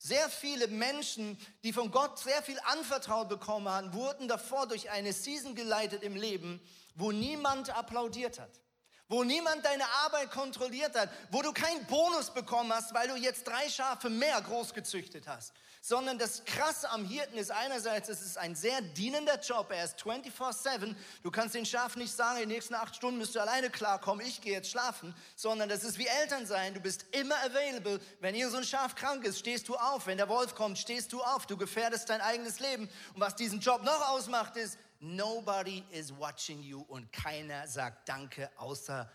[0.06, 5.14] Sehr viele Menschen, die von Gott sehr viel anvertraut bekommen haben, wurden davor durch eine
[5.14, 6.60] Season geleitet im Leben,
[6.94, 8.60] wo niemand applaudiert hat,
[9.08, 13.48] wo niemand deine Arbeit kontrolliert hat, wo du keinen Bonus bekommen hast, weil du jetzt
[13.48, 15.54] drei Schafe mehr großgezüchtet hast,
[15.86, 20.00] sondern das Krasse am Hirten ist einerseits, es ist ein sehr dienender Job, er ist
[20.00, 20.96] 24-7.
[21.22, 24.24] Du kannst den Schafen nicht sagen, in den nächsten acht Stunden müsst du alleine klarkommen,
[24.26, 28.00] ich gehe jetzt schlafen, sondern das ist wie Eltern sein, du bist immer available.
[28.20, 30.06] Wenn ihr so ein Schaf krank ist, stehst du auf.
[30.06, 31.44] Wenn der Wolf kommt, stehst du auf.
[31.44, 32.88] Du gefährdest dein eigenes Leben.
[33.12, 38.50] Und was diesen Job noch ausmacht, ist, nobody is watching you und keiner sagt Danke,
[38.56, 39.12] außer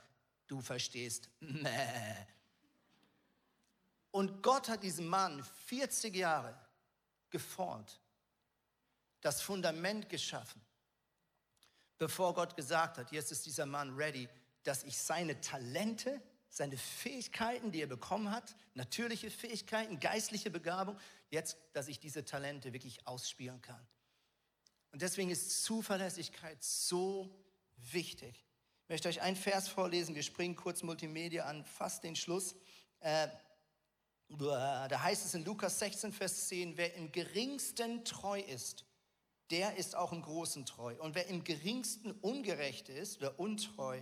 [0.47, 1.29] du verstehst.
[1.39, 2.27] Mäh.
[4.11, 6.57] Und Gott hat diesen Mann 40 Jahre
[7.29, 8.01] geformt,
[9.21, 10.61] das Fundament geschaffen,
[11.97, 14.27] bevor Gott gesagt hat, jetzt ist dieser Mann ready,
[14.63, 20.97] dass ich seine Talente, seine Fähigkeiten, die er bekommen hat, natürliche Fähigkeiten, geistliche Begabung,
[21.29, 23.85] jetzt, dass ich diese Talente wirklich ausspielen kann.
[24.91, 27.29] Und deswegen ist Zuverlässigkeit so
[27.77, 28.45] wichtig.
[28.83, 30.15] Ich möchte euch einen Vers vorlesen.
[30.15, 32.55] Wir springen kurz Multimedia an, fast den Schluss.
[33.01, 33.27] Äh,
[34.29, 38.85] da heißt es in Lukas 16, Vers 10, wer im geringsten treu ist,
[39.49, 40.95] der ist auch im Großen treu.
[40.99, 43.99] Und wer im geringsten ungerecht ist oder untreu,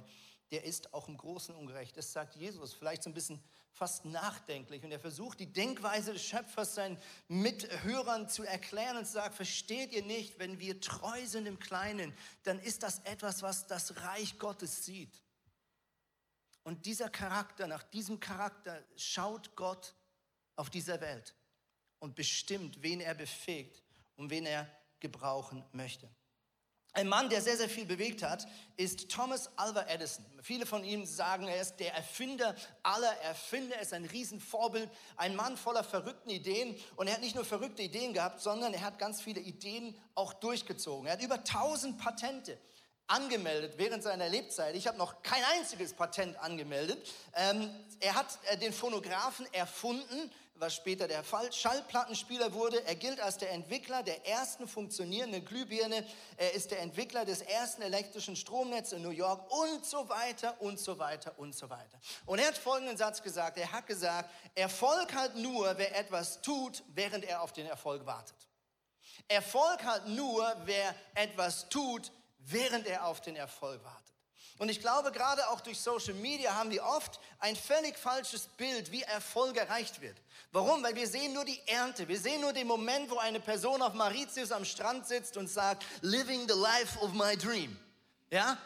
[0.52, 1.96] der ist auch im Großen ungerecht.
[1.98, 4.84] Das sagt Jesus, vielleicht so ein bisschen fast nachdenklich.
[4.84, 10.04] Und er versucht, die Denkweise des Schöpfers seinen Mithörern zu erklären und sagt, versteht ihr
[10.04, 12.14] nicht, wenn wir treu sind im Kleinen,
[12.44, 15.22] dann ist das etwas, was das Reich Gottes sieht.
[16.64, 19.96] Und dieser Charakter, nach diesem Charakter schaut Gott
[20.58, 21.34] auf dieser Welt
[22.00, 23.82] und bestimmt, wen er befähigt
[24.18, 26.10] und wen er gebrauchen möchte.
[26.94, 30.26] Ein Mann, der sehr, sehr viel bewegt hat, ist Thomas Alva Edison.
[30.42, 35.36] Viele von ihm sagen, er ist der Erfinder aller Erfinder, er ist ein Riesenvorbild, ein
[35.36, 36.76] Mann voller verrückten Ideen.
[36.96, 40.34] Und er hat nicht nur verrückte Ideen gehabt, sondern er hat ganz viele Ideen auch
[40.34, 41.06] durchgezogen.
[41.06, 42.58] Er hat über 1000 Patente
[43.08, 44.76] angemeldet während seiner Lebzeit.
[44.76, 47.06] Ich habe noch kein einziges Patent angemeldet.
[47.34, 52.84] Ähm, er hat äh, den Phonographen erfunden, was später der Fall, Schallplattenspieler wurde.
[52.86, 56.06] Er gilt als der Entwickler der ersten funktionierenden Glühbirne.
[56.38, 60.80] Er ist der Entwickler des ersten elektrischen Stromnetzes in New York und so weiter und
[60.80, 62.00] so weiter und so weiter.
[62.26, 63.58] Und er hat folgenden Satz gesagt.
[63.58, 68.36] Er hat gesagt, Erfolg hat nur, wer etwas tut, während er auf den Erfolg wartet.
[69.28, 72.12] Erfolg hat nur, wer etwas tut,
[72.50, 74.08] während er auf den Erfolg wartet.
[74.60, 78.92] Und ich glaube, gerade auch durch Social Media haben wir oft ein völlig falsches Bild,
[78.92, 80.18] wie Erfolg erreicht wird.
[80.52, 80.82] Warum?
[80.82, 82.08] Weil wir sehen nur die Ernte.
[82.08, 85.86] Wir sehen nur den Moment, wo eine Person auf Mauritius am Strand sitzt und sagt,
[86.02, 87.78] living the life of my dream.
[88.32, 88.58] Ja?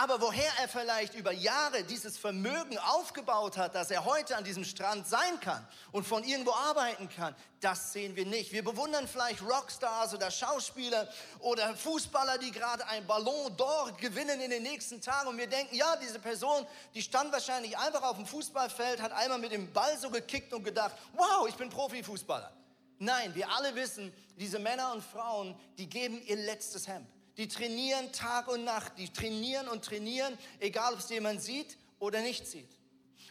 [0.00, 4.64] Aber woher er vielleicht über Jahre dieses Vermögen aufgebaut hat, dass er heute an diesem
[4.64, 8.52] Strand sein kann und von irgendwo arbeiten kann, das sehen wir nicht.
[8.52, 11.08] Wir bewundern vielleicht Rockstars oder Schauspieler
[11.40, 15.74] oder Fußballer, die gerade ein Ballon d'Or gewinnen in den nächsten Tagen und wir denken,
[15.74, 19.98] ja, diese Person, die stand wahrscheinlich einfach auf dem Fußballfeld, hat einmal mit dem Ball
[19.98, 22.52] so gekickt und gedacht, wow, ich bin Profifußballer.
[23.00, 27.08] Nein, wir alle wissen, diese Männer und Frauen, die geben ihr letztes Hemd.
[27.38, 32.20] Die trainieren Tag und Nacht, die trainieren und trainieren, egal ob es jemand sieht oder
[32.20, 32.68] nicht sieht.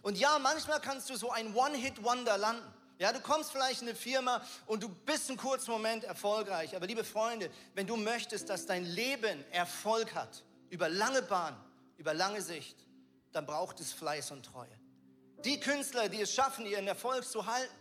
[0.01, 2.73] Und ja, manchmal kannst du so ein One-Hit-Wonder landen.
[2.99, 6.75] Ja, du kommst vielleicht in eine Firma und du bist einen kurzen Moment erfolgreich.
[6.75, 11.55] Aber liebe Freunde, wenn du möchtest, dass dein Leben Erfolg hat, über lange Bahn,
[11.97, 12.77] über lange Sicht,
[13.33, 14.79] dann braucht es Fleiß und Treue.
[15.43, 17.73] Die Künstler, die es schaffen, ihren Erfolg zu halten,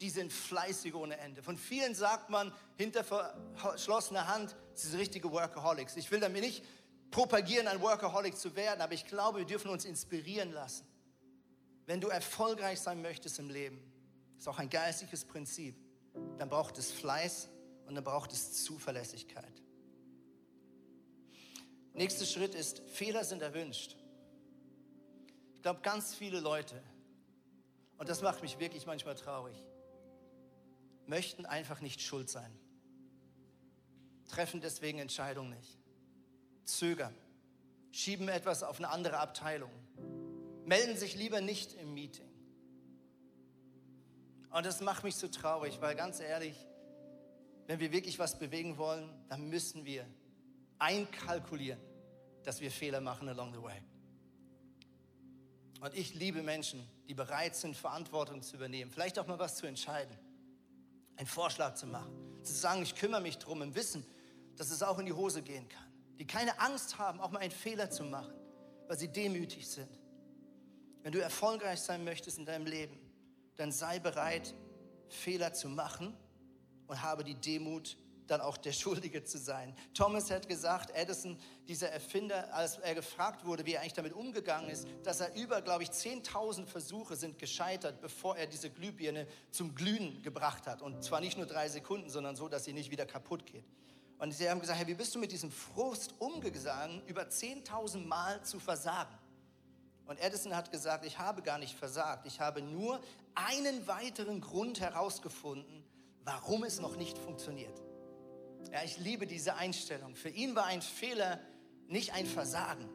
[0.00, 1.42] die sind fleißig ohne Ende.
[1.42, 5.96] Von vielen sagt man hinter verschlossener Hand, sind richtige Workaholics.
[5.96, 6.64] Ich will damit nicht
[7.10, 10.86] propagieren, ein Workaholic zu werden, aber ich glaube, wir dürfen uns inspirieren lassen.
[11.86, 13.82] Wenn du erfolgreich sein möchtest im Leben,
[14.38, 15.76] ist auch ein geistliches Prinzip,
[16.38, 17.48] dann braucht es Fleiß
[17.86, 19.62] und dann braucht es Zuverlässigkeit.
[21.92, 23.96] Nächster Schritt ist, Fehler sind erwünscht.
[25.54, 26.80] Ich glaube, ganz viele Leute,
[27.98, 29.56] und das macht mich wirklich manchmal traurig,
[31.06, 32.56] möchten einfach nicht schuld sein.
[34.30, 35.78] Treffen deswegen Entscheidungen nicht.
[36.64, 37.14] Zögern.
[37.90, 39.70] Schieben etwas auf eine andere Abteilung.
[40.64, 42.30] Melden sich lieber nicht im Meeting.
[44.50, 46.56] Und das macht mich so traurig, weil ganz ehrlich,
[47.66, 50.06] wenn wir wirklich was bewegen wollen, dann müssen wir
[50.78, 51.80] einkalkulieren,
[52.42, 53.82] dass wir Fehler machen along the way.
[55.80, 59.66] Und ich liebe Menschen, die bereit sind, Verantwortung zu übernehmen, vielleicht auch mal was zu
[59.66, 60.16] entscheiden
[61.20, 62.10] einen Vorschlag zu machen,
[62.42, 64.06] zu sagen, ich kümmere mich drum im Wissen,
[64.60, 65.90] dass es auch in die Hose gehen kann.
[66.18, 68.34] Die keine Angst haben, auch mal einen Fehler zu machen,
[68.88, 69.88] weil sie demütig sind.
[71.02, 73.00] Wenn du erfolgreich sein möchtest in deinem Leben,
[73.56, 74.54] dann sei bereit,
[75.08, 76.14] Fehler zu machen
[76.88, 77.96] und habe die Demut,
[78.26, 79.74] dann auch der Schuldige zu sein.
[79.94, 84.68] Thomas hat gesagt, Edison, dieser Erfinder, als er gefragt wurde, wie er eigentlich damit umgegangen
[84.68, 89.74] ist, dass er über, glaube ich, 10.000 Versuche sind gescheitert, bevor er diese Glühbirne zum
[89.74, 90.82] Glühen gebracht hat.
[90.82, 93.64] Und zwar nicht nur drei Sekunden, sondern so, dass sie nicht wieder kaputt geht.
[94.20, 98.42] Und sie haben gesagt, hey, wie bist du mit diesem Frust umgegangen, über 10.000 Mal
[98.44, 99.18] zu versagen?
[100.04, 102.26] Und Edison hat gesagt, ich habe gar nicht versagt.
[102.26, 103.00] Ich habe nur
[103.34, 105.82] einen weiteren Grund herausgefunden,
[106.24, 107.80] warum es noch nicht funktioniert.
[108.70, 110.14] Ja, ich liebe diese Einstellung.
[110.14, 111.40] Für ihn war ein Fehler
[111.88, 112.90] nicht ein Versagen,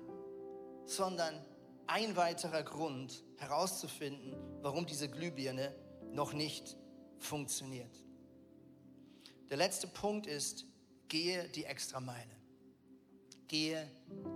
[0.86, 1.44] sondern
[1.88, 5.74] ein weiterer Grund herauszufinden, warum diese Glühbirne
[6.12, 6.78] noch nicht
[7.18, 7.96] funktioniert.
[9.50, 10.66] Der letzte Punkt ist,
[11.08, 12.36] gehe die Extrameile.
[13.48, 13.90] Gehe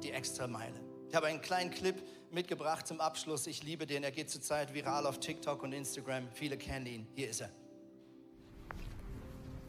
[0.04, 0.80] die Extrameile.
[1.10, 1.96] Ich habe einen kleinen Clip
[2.32, 3.48] mitgebracht zum Abschluss.
[3.48, 4.04] Ich liebe den.
[4.04, 6.28] Er geht zurzeit viral auf TikTok und Instagram.
[6.34, 7.08] Viele kennen ihn.
[7.16, 7.50] Hier ist er.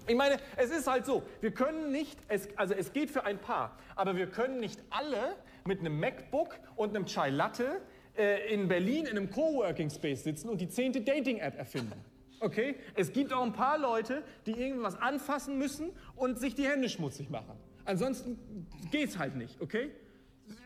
[0.06, 3.38] Ich meine, es ist halt so, wir können nicht, es, also es geht für ein
[3.38, 7.80] Paar, aber wir können nicht alle mit einem MacBook und einem Chai Latte
[8.16, 12.04] äh, in Berlin in einem Coworking Space sitzen und die zehnte Dating-App erfinden.
[12.40, 12.76] Okay?
[12.94, 17.31] Es gibt auch ein paar Leute, die irgendwas anfassen müssen und sich die Hände schmutzig
[17.31, 17.59] machen.
[17.85, 19.90] Ansonsten geht's halt nicht, okay?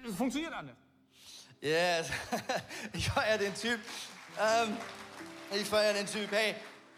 [0.08, 0.76] Es funktioniert anders.
[1.60, 2.10] Yes,
[2.92, 3.78] ich feiere den Typ.
[4.38, 4.76] Ähm,
[5.52, 6.30] ich feiere den Typ.
[6.30, 6.54] Hey,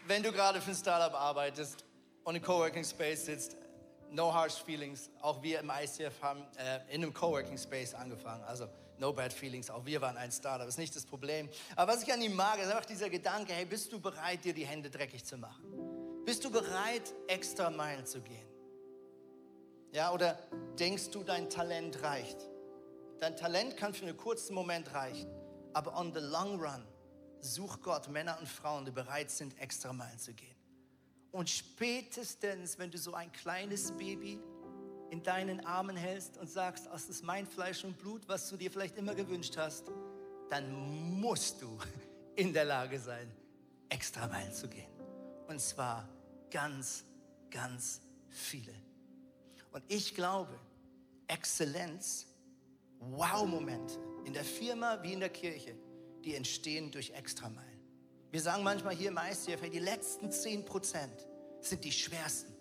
[0.07, 1.83] wenn du gerade für ein Startup arbeitest
[2.23, 3.57] und im Coworking Space sitzt,
[4.11, 5.09] no harsh feelings.
[5.21, 8.43] Auch wir im ICF haben äh, in einem Coworking Space angefangen.
[8.43, 8.67] Also
[8.99, 9.69] no bad feelings.
[9.69, 10.65] Auch wir waren ein Startup.
[10.65, 11.49] Das ist nicht das Problem.
[11.75, 14.53] Aber was ich an ihm mag, ist einfach dieser Gedanke: Hey, bist du bereit, dir
[14.53, 15.63] die Hände dreckig zu machen?
[16.25, 18.47] Bist du bereit, extra Meilen zu gehen?
[19.93, 20.37] Ja, oder
[20.77, 22.37] denkst du, dein Talent reicht?
[23.19, 25.29] Dein Talent kann für einen kurzen Moment reichen,
[25.73, 26.85] aber on the long run
[27.39, 30.55] sucht Gott Männer und Frauen, die bereit sind, extra Meilen zu gehen.
[31.31, 34.39] Und spätestens, wenn du so ein kleines Baby
[35.09, 38.71] in deinen Armen hältst und sagst, das ist mein Fleisch und Blut, was du dir
[38.71, 39.91] vielleicht immer gewünscht hast,
[40.49, 41.77] dann musst du
[42.35, 43.31] in der Lage sein,
[43.89, 44.89] extra Meilen zu gehen.
[45.47, 46.07] Und zwar
[46.51, 47.05] ganz,
[47.49, 48.73] ganz viele.
[49.71, 50.59] Und ich glaube,
[51.27, 52.27] Exzellenz,
[52.99, 55.75] Wow-Momente in der Firma wie in der Kirche,
[56.23, 57.79] die entstehen durch Extrameilen.
[58.31, 61.27] Wir sagen manchmal hier im ICF, die letzten 10 Prozent
[61.61, 62.56] sind die schwersten.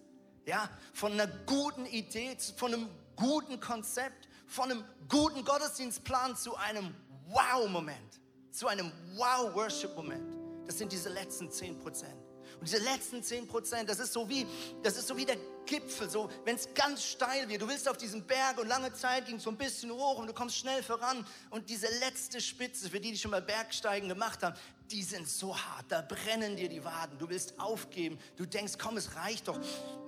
[0.46, 6.94] Ja, von einer guten Idee, von einem guten Konzept, von einem guten Gottesdienstplan zu einem
[7.26, 8.20] Wow-Moment,
[8.52, 10.36] zu einem Wow-Worship-Moment.
[10.64, 12.14] Das sind diese letzten 10 Prozent.
[12.60, 14.46] Und diese letzten 10 Prozent, das ist so wie,
[14.84, 15.36] das ist so wie der
[15.66, 17.60] Gipfel, so, wenn es ganz steil wird.
[17.60, 20.28] Du willst auf diesen Berg und lange Zeit ging es so ein bisschen hoch und
[20.28, 21.26] du kommst schnell voran.
[21.50, 24.56] Und diese letzte Spitze, für die, die schon mal Bergsteigen gemacht haben,
[24.90, 27.18] die sind so hart, da brennen dir die Waden.
[27.18, 29.58] Du willst aufgeben, du denkst, komm, es reicht doch.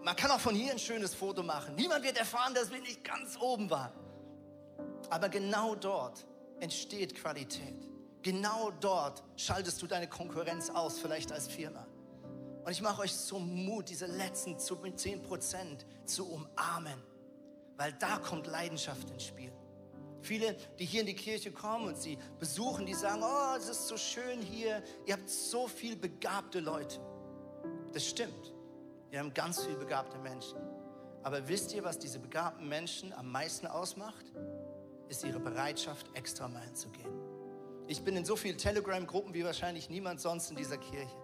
[0.02, 1.74] Man kann auch von hier ein schönes Foto machen.
[1.74, 3.92] Niemand wird erfahren, dass wir nicht ganz oben waren.
[5.10, 6.26] Aber genau dort
[6.60, 7.88] entsteht Qualität.
[8.22, 11.86] Genau dort schaltest du deine Konkurrenz aus, vielleicht als Firma.
[12.64, 17.02] Und ich mache euch so Mut, diese letzten 10 Prozent zu umarmen,
[17.76, 19.52] weil da kommt Leidenschaft ins Spiel.
[20.20, 23.88] Viele, die hier in die Kirche kommen und sie besuchen, die sagen, oh, es ist
[23.88, 27.00] so schön hier, ihr habt so viel begabte Leute.
[27.92, 28.52] Das stimmt.
[29.10, 30.58] Wir haben ganz viel begabte Menschen.
[31.22, 34.26] Aber wisst ihr, was diese begabten Menschen am meisten ausmacht?
[35.08, 37.10] Ist ihre Bereitschaft, extra Meilen zu gehen.
[37.86, 41.16] Ich bin in so vielen Telegram-Gruppen wie wahrscheinlich niemand sonst in dieser Kirche.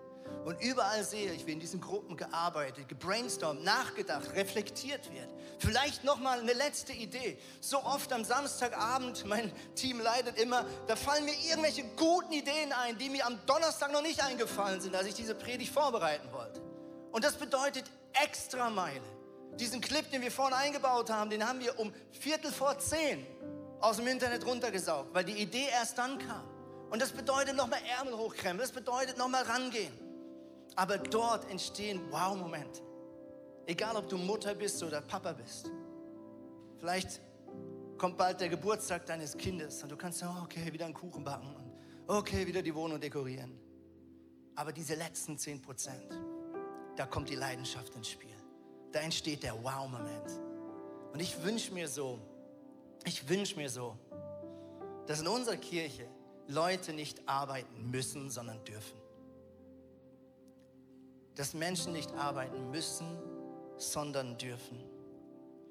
[0.45, 5.29] Und überall sehe ich, wie in diesen Gruppen gearbeitet, gebrainstormt, nachgedacht, reflektiert wird.
[5.59, 7.39] Vielleicht nochmal eine letzte Idee.
[7.61, 12.99] So oft am Samstagabend, mein Team leidet immer, da fallen mir irgendwelche guten Ideen ein,
[12.99, 16.61] die mir am Donnerstag noch nicht eingefallen sind, als ich diese Predigt vorbereiten wollte.
[17.11, 19.01] Und das bedeutet extra Meile.
[19.59, 23.25] Diesen Clip, den wir vorhin eingebaut haben, den haben wir um Viertel vor zehn
[23.81, 26.45] aus dem Internet runtergesaugt, weil die Idee erst dann kam.
[26.91, 29.93] Und das bedeutet nochmal Ärmel hochkrempeln, das bedeutet nochmal rangehen.
[30.77, 32.83] Aber dort entstehen Wow-Momente.
[33.67, 35.71] Egal, ob du Mutter bist oder Papa bist.
[36.79, 37.21] Vielleicht
[37.97, 41.55] kommt bald der Geburtstag deines Kindes und du kannst sagen, okay, wieder einen Kuchen backen
[41.55, 41.73] und
[42.07, 43.59] okay, wieder die Wohnung dekorieren.
[44.57, 46.13] Aber diese letzten 10 Prozent,
[46.97, 48.37] da kommt die Leidenschaft ins Spiel.
[48.93, 50.41] Da entsteht der Wow-Moment.
[51.13, 52.21] Und ich wünsche mir so,
[53.05, 53.97] ich wünsche mir so,
[55.07, 56.09] dass in unserer Kirche
[56.47, 59.04] Leute nicht arbeiten müssen, sondern dürfen.
[61.37, 63.07] Dass Menschen nicht arbeiten müssen,
[63.77, 64.79] sondern dürfen.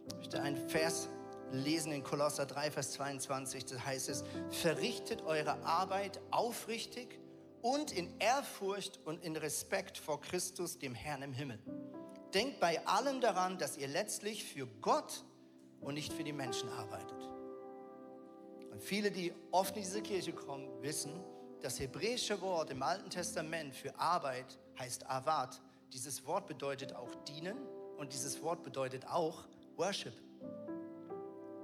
[0.07, 1.07] Ich möchte einen Vers
[1.51, 3.66] lesen in Kolosser 3, Vers 22.
[3.66, 7.20] Da heißt es, verrichtet eure Arbeit aufrichtig
[7.61, 11.59] und in Ehrfurcht und in Respekt vor Christus, dem Herrn im Himmel.
[12.34, 15.24] Denkt bei allem daran, dass ihr letztlich für Gott
[15.80, 17.22] und nicht für die Menschen arbeitet.
[18.72, 21.14] Und viele, die oft in diese Kirche kommen, wissen,
[21.61, 25.62] das hebräische Wort im Alten Testament für Arbeit heißt Avat.
[25.92, 27.58] Dieses Wort bedeutet auch dienen
[27.98, 29.46] und dieses Wort bedeutet auch
[29.78, 30.14] Worship.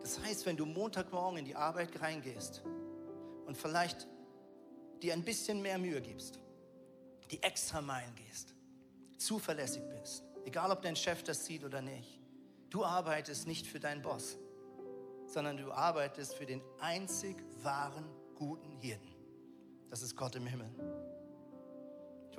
[0.01, 2.64] Das heißt, wenn du Montagmorgen in die Arbeit reingehst
[3.45, 4.07] und vielleicht
[5.01, 6.39] dir ein bisschen mehr Mühe gibst,
[7.32, 8.53] die extra Meilen gehst,
[9.18, 12.20] zuverlässig bist, egal ob dein Chef das sieht oder nicht,
[12.70, 14.38] du arbeitest nicht für deinen Boss,
[15.26, 18.05] sondern du arbeitest für den einzig wahren,
[18.36, 19.14] guten Hirten.
[19.89, 20.70] Das ist Gott im Himmel.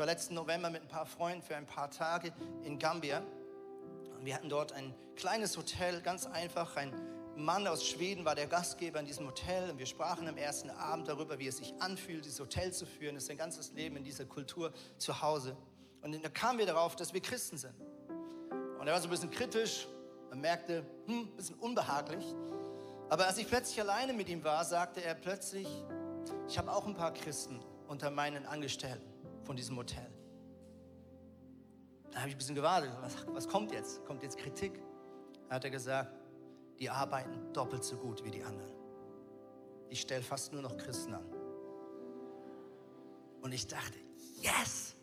[0.01, 2.33] War letzten November mit ein paar Freunden für ein paar Tage
[2.65, 3.23] in Gambia.
[4.17, 6.75] Und wir hatten dort ein kleines Hotel, ganz einfach.
[6.77, 6.95] Ein
[7.37, 9.69] Mann aus Schweden war der Gastgeber in diesem Hotel.
[9.69, 13.15] Und wir sprachen am ersten Abend darüber, wie es sich anfühlt, dieses Hotel zu führen.
[13.15, 15.55] Das ist sein ganzes Leben in dieser Kultur zu Hause.
[16.01, 17.75] Und da kamen wir darauf, dass wir Christen sind.
[18.79, 19.87] Und er war so ein bisschen kritisch.
[20.31, 22.25] Man merkte, hm, ein bisschen unbehaglich.
[23.11, 25.69] Aber als ich plötzlich alleine mit ihm war, sagte er plötzlich,
[26.49, 29.10] ich habe auch ein paar Christen unter meinen Angestellten
[29.51, 30.09] von diesem Hotel.
[32.13, 32.93] Da habe ich ein bisschen gewartet.
[33.01, 34.05] Was, was kommt jetzt?
[34.05, 34.81] Kommt jetzt Kritik?
[35.49, 36.15] Da hat er gesagt,
[36.79, 38.73] die arbeiten doppelt so gut wie die anderen.
[39.89, 41.27] Ich stelle fast nur noch Christen an.
[43.41, 43.99] Und ich dachte,
[44.41, 44.95] yes,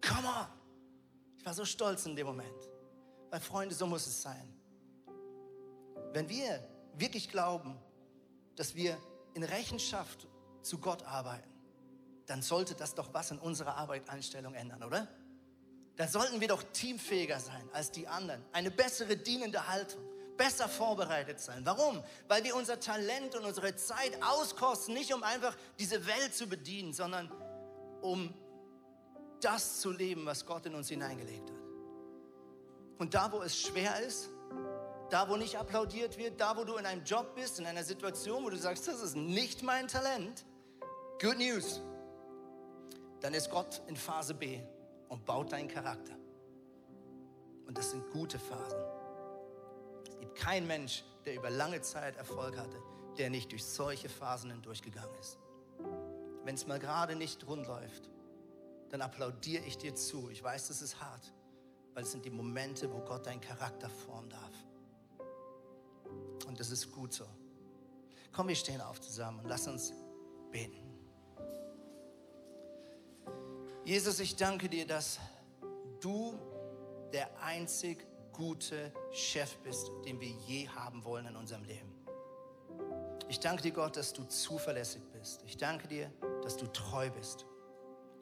[0.00, 0.46] come on.
[1.36, 2.70] Ich war so stolz in dem Moment.
[3.28, 4.58] Weil Freunde, so muss es sein.
[6.14, 7.76] Wenn wir wirklich glauben,
[8.56, 8.96] dass wir
[9.34, 10.26] in Rechenschaft
[10.62, 11.57] zu Gott arbeiten,
[12.28, 15.08] dann sollte das doch was in unserer Arbeitseinstellung ändern, oder?
[15.96, 20.00] Dann sollten wir doch teamfähiger sein als die anderen, eine bessere dienende Haltung,
[20.36, 21.62] besser vorbereitet sein.
[21.64, 22.00] Warum?
[22.28, 26.92] Weil wir unser Talent und unsere Zeit auskosten, nicht um einfach diese Welt zu bedienen,
[26.92, 27.32] sondern
[28.02, 28.32] um
[29.40, 31.58] das zu leben, was Gott in uns hineingelegt hat.
[32.98, 34.28] Und da, wo es schwer ist,
[35.10, 38.44] da, wo nicht applaudiert wird, da, wo du in einem Job bist, in einer Situation,
[38.44, 40.44] wo du sagst, das ist nicht mein Talent,
[41.20, 41.80] good news.
[43.20, 44.60] Dann ist Gott in Phase B
[45.08, 46.14] und baut deinen Charakter.
[47.66, 48.80] Und das sind gute Phasen.
[50.08, 52.80] Es gibt keinen Mensch, der über lange Zeit Erfolg hatte,
[53.18, 55.38] der nicht durch solche Phasen hindurchgegangen ist.
[56.44, 58.08] Wenn es mal gerade nicht rund läuft,
[58.90, 60.30] dann applaudiere ich dir zu.
[60.30, 61.34] Ich weiß, es ist hart,
[61.92, 64.54] weil es sind die Momente, wo Gott deinen Charakter formen darf.
[66.46, 67.26] Und das ist gut so.
[68.32, 69.92] Komm, wir stehen auf zusammen und lass uns
[70.50, 70.87] beten.
[73.88, 75.18] Jesus, ich danke dir, dass
[76.02, 76.38] du
[77.10, 81.94] der einzig gute Chef bist, den wir je haben wollen in unserem Leben.
[83.30, 85.42] Ich danke dir, Gott, dass du zuverlässig bist.
[85.46, 86.12] Ich danke dir,
[86.42, 87.46] dass du treu bist.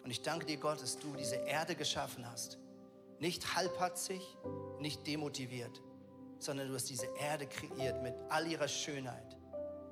[0.04, 2.58] Und ich danke dir, Gott, dass du diese Erde geschaffen hast.
[3.18, 4.22] Nicht halbpatzig,
[4.78, 5.82] nicht demotiviert,
[6.38, 9.36] sondern du hast diese Erde kreiert mit all ihrer Schönheit.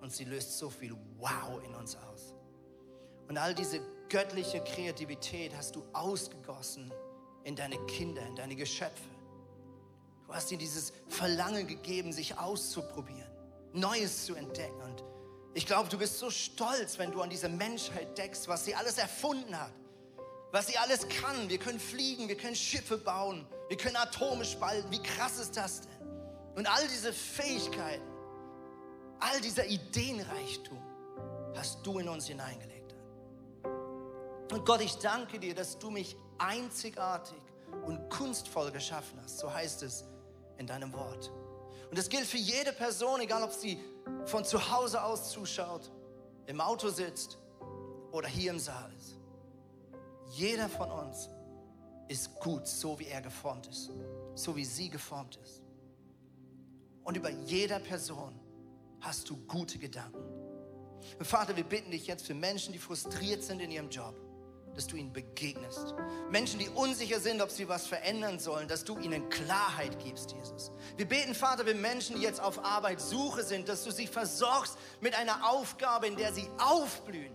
[0.01, 2.33] Und sie löst so viel Wow in uns aus.
[3.27, 3.81] Und all diese
[4.15, 6.93] göttliche Kreativität hast du ausgegossen
[7.43, 9.09] in deine Kinder, in deine Geschöpfe.
[10.25, 13.29] Du hast ihnen dieses Verlangen gegeben, sich auszuprobieren,
[13.73, 14.81] Neues zu entdecken.
[14.83, 15.03] Und
[15.53, 18.99] ich glaube, du bist so stolz, wenn du an diese Menschheit denkst, was sie alles
[18.99, 19.73] erfunden hat,
[20.53, 21.49] was sie alles kann.
[21.49, 24.93] Wir können fliegen, wir können Schiffe bauen, wir können Atome spalten.
[24.93, 26.09] Wie krass ist das denn?
[26.55, 28.07] Und all diese Fähigkeiten,
[29.19, 30.81] all dieser Ideenreichtum
[31.57, 32.84] hast du in uns hineingelegt.
[34.55, 37.43] Und Gott, ich danke dir, dass du mich einzigartig
[37.87, 39.41] und kunstvoll geschaffen hast.
[39.41, 40.05] So heißt es
[40.59, 41.33] in deinem Wort.
[41.91, 43.81] Und das gilt für jede Person, egal ob sie
[44.27, 45.91] von zu Hause aus zuschaut,
[46.47, 47.37] im Auto sitzt
[48.13, 49.17] oder hier im Saal ist.
[50.29, 51.29] Jeder von uns
[52.07, 53.91] ist gut, so wie er geformt ist,
[54.37, 55.63] so wie sie geformt ist.
[57.03, 58.39] Und über jeder Person
[59.01, 60.23] hast du gute Gedanken.
[61.23, 64.15] Vater, wir bitten dich jetzt für Menschen, die frustriert sind in ihrem Job,
[64.75, 65.95] dass du ihnen begegnest.
[66.31, 70.73] Menschen, die unsicher sind, ob sie was verändern sollen, dass du ihnen Klarheit gibst, Jesus.
[70.97, 75.17] Wir beten, Vater, für Menschen, die jetzt auf Arbeitssuche sind, dass du sie versorgst mit
[75.17, 77.35] einer Aufgabe, in der sie aufblühen.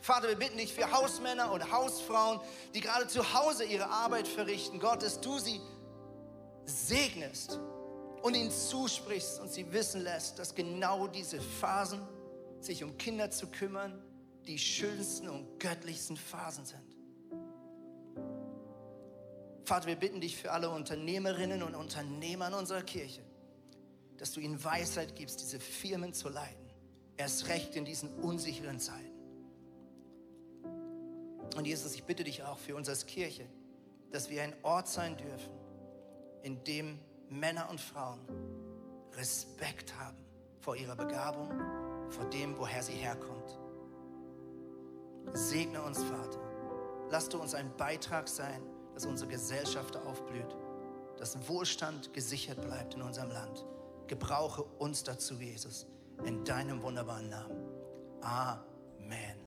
[0.00, 2.40] Vater, wir bitten dich für Hausmänner und Hausfrauen,
[2.74, 4.80] die gerade zu Hause ihre Arbeit verrichten.
[4.80, 5.60] Gott, dass du sie
[6.64, 7.60] segnest
[8.22, 12.00] und ihnen zusprichst und sie wissen lässt, dass genau diese Phasen,
[12.60, 14.02] sich um Kinder zu kümmern,
[14.46, 16.96] die schönsten und göttlichsten Phasen sind.
[19.64, 23.22] Vater, wir bitten dich für alle Unternehmerinnen und Unternehmer in unserer Kirche,
[24.18, 26.70] dass du ihnen Weisheit gibst, diese Firmen zu leiten.
[27.16, 29.12] Erst recht in diesen unsicheren Zeiten.
[31.56, 33.46] Und Jesus, ich bitte dich auch für uns als Kirche,
[34.10, 35.52] dass wir ein Ort sein dürfen,
[36.42, 38.20] in dem Männer und Frauen
[39.16, 40.16] Respekt haben
[40.60, 41.50] vor ihrer Begabung,
[42.10, 43.61] vor dem, woher sie herkommt.
[45.32, 46.38] Segne uns, Vater.
[47.10, 48.62] Lass du uns ein Beitrag sein,
[48.94, 50.56] dass unsere Gesellschaft aufblüht,
[51.18, 53.64] dass Wohlstand gesichert bleibt in unserem Land.
[54.06, 55.86] Gebrauche uns dazu, Jesus,
[56.24, 57.56] in deinem wunderbaren Namen.
[58.20, 59.38] Amen.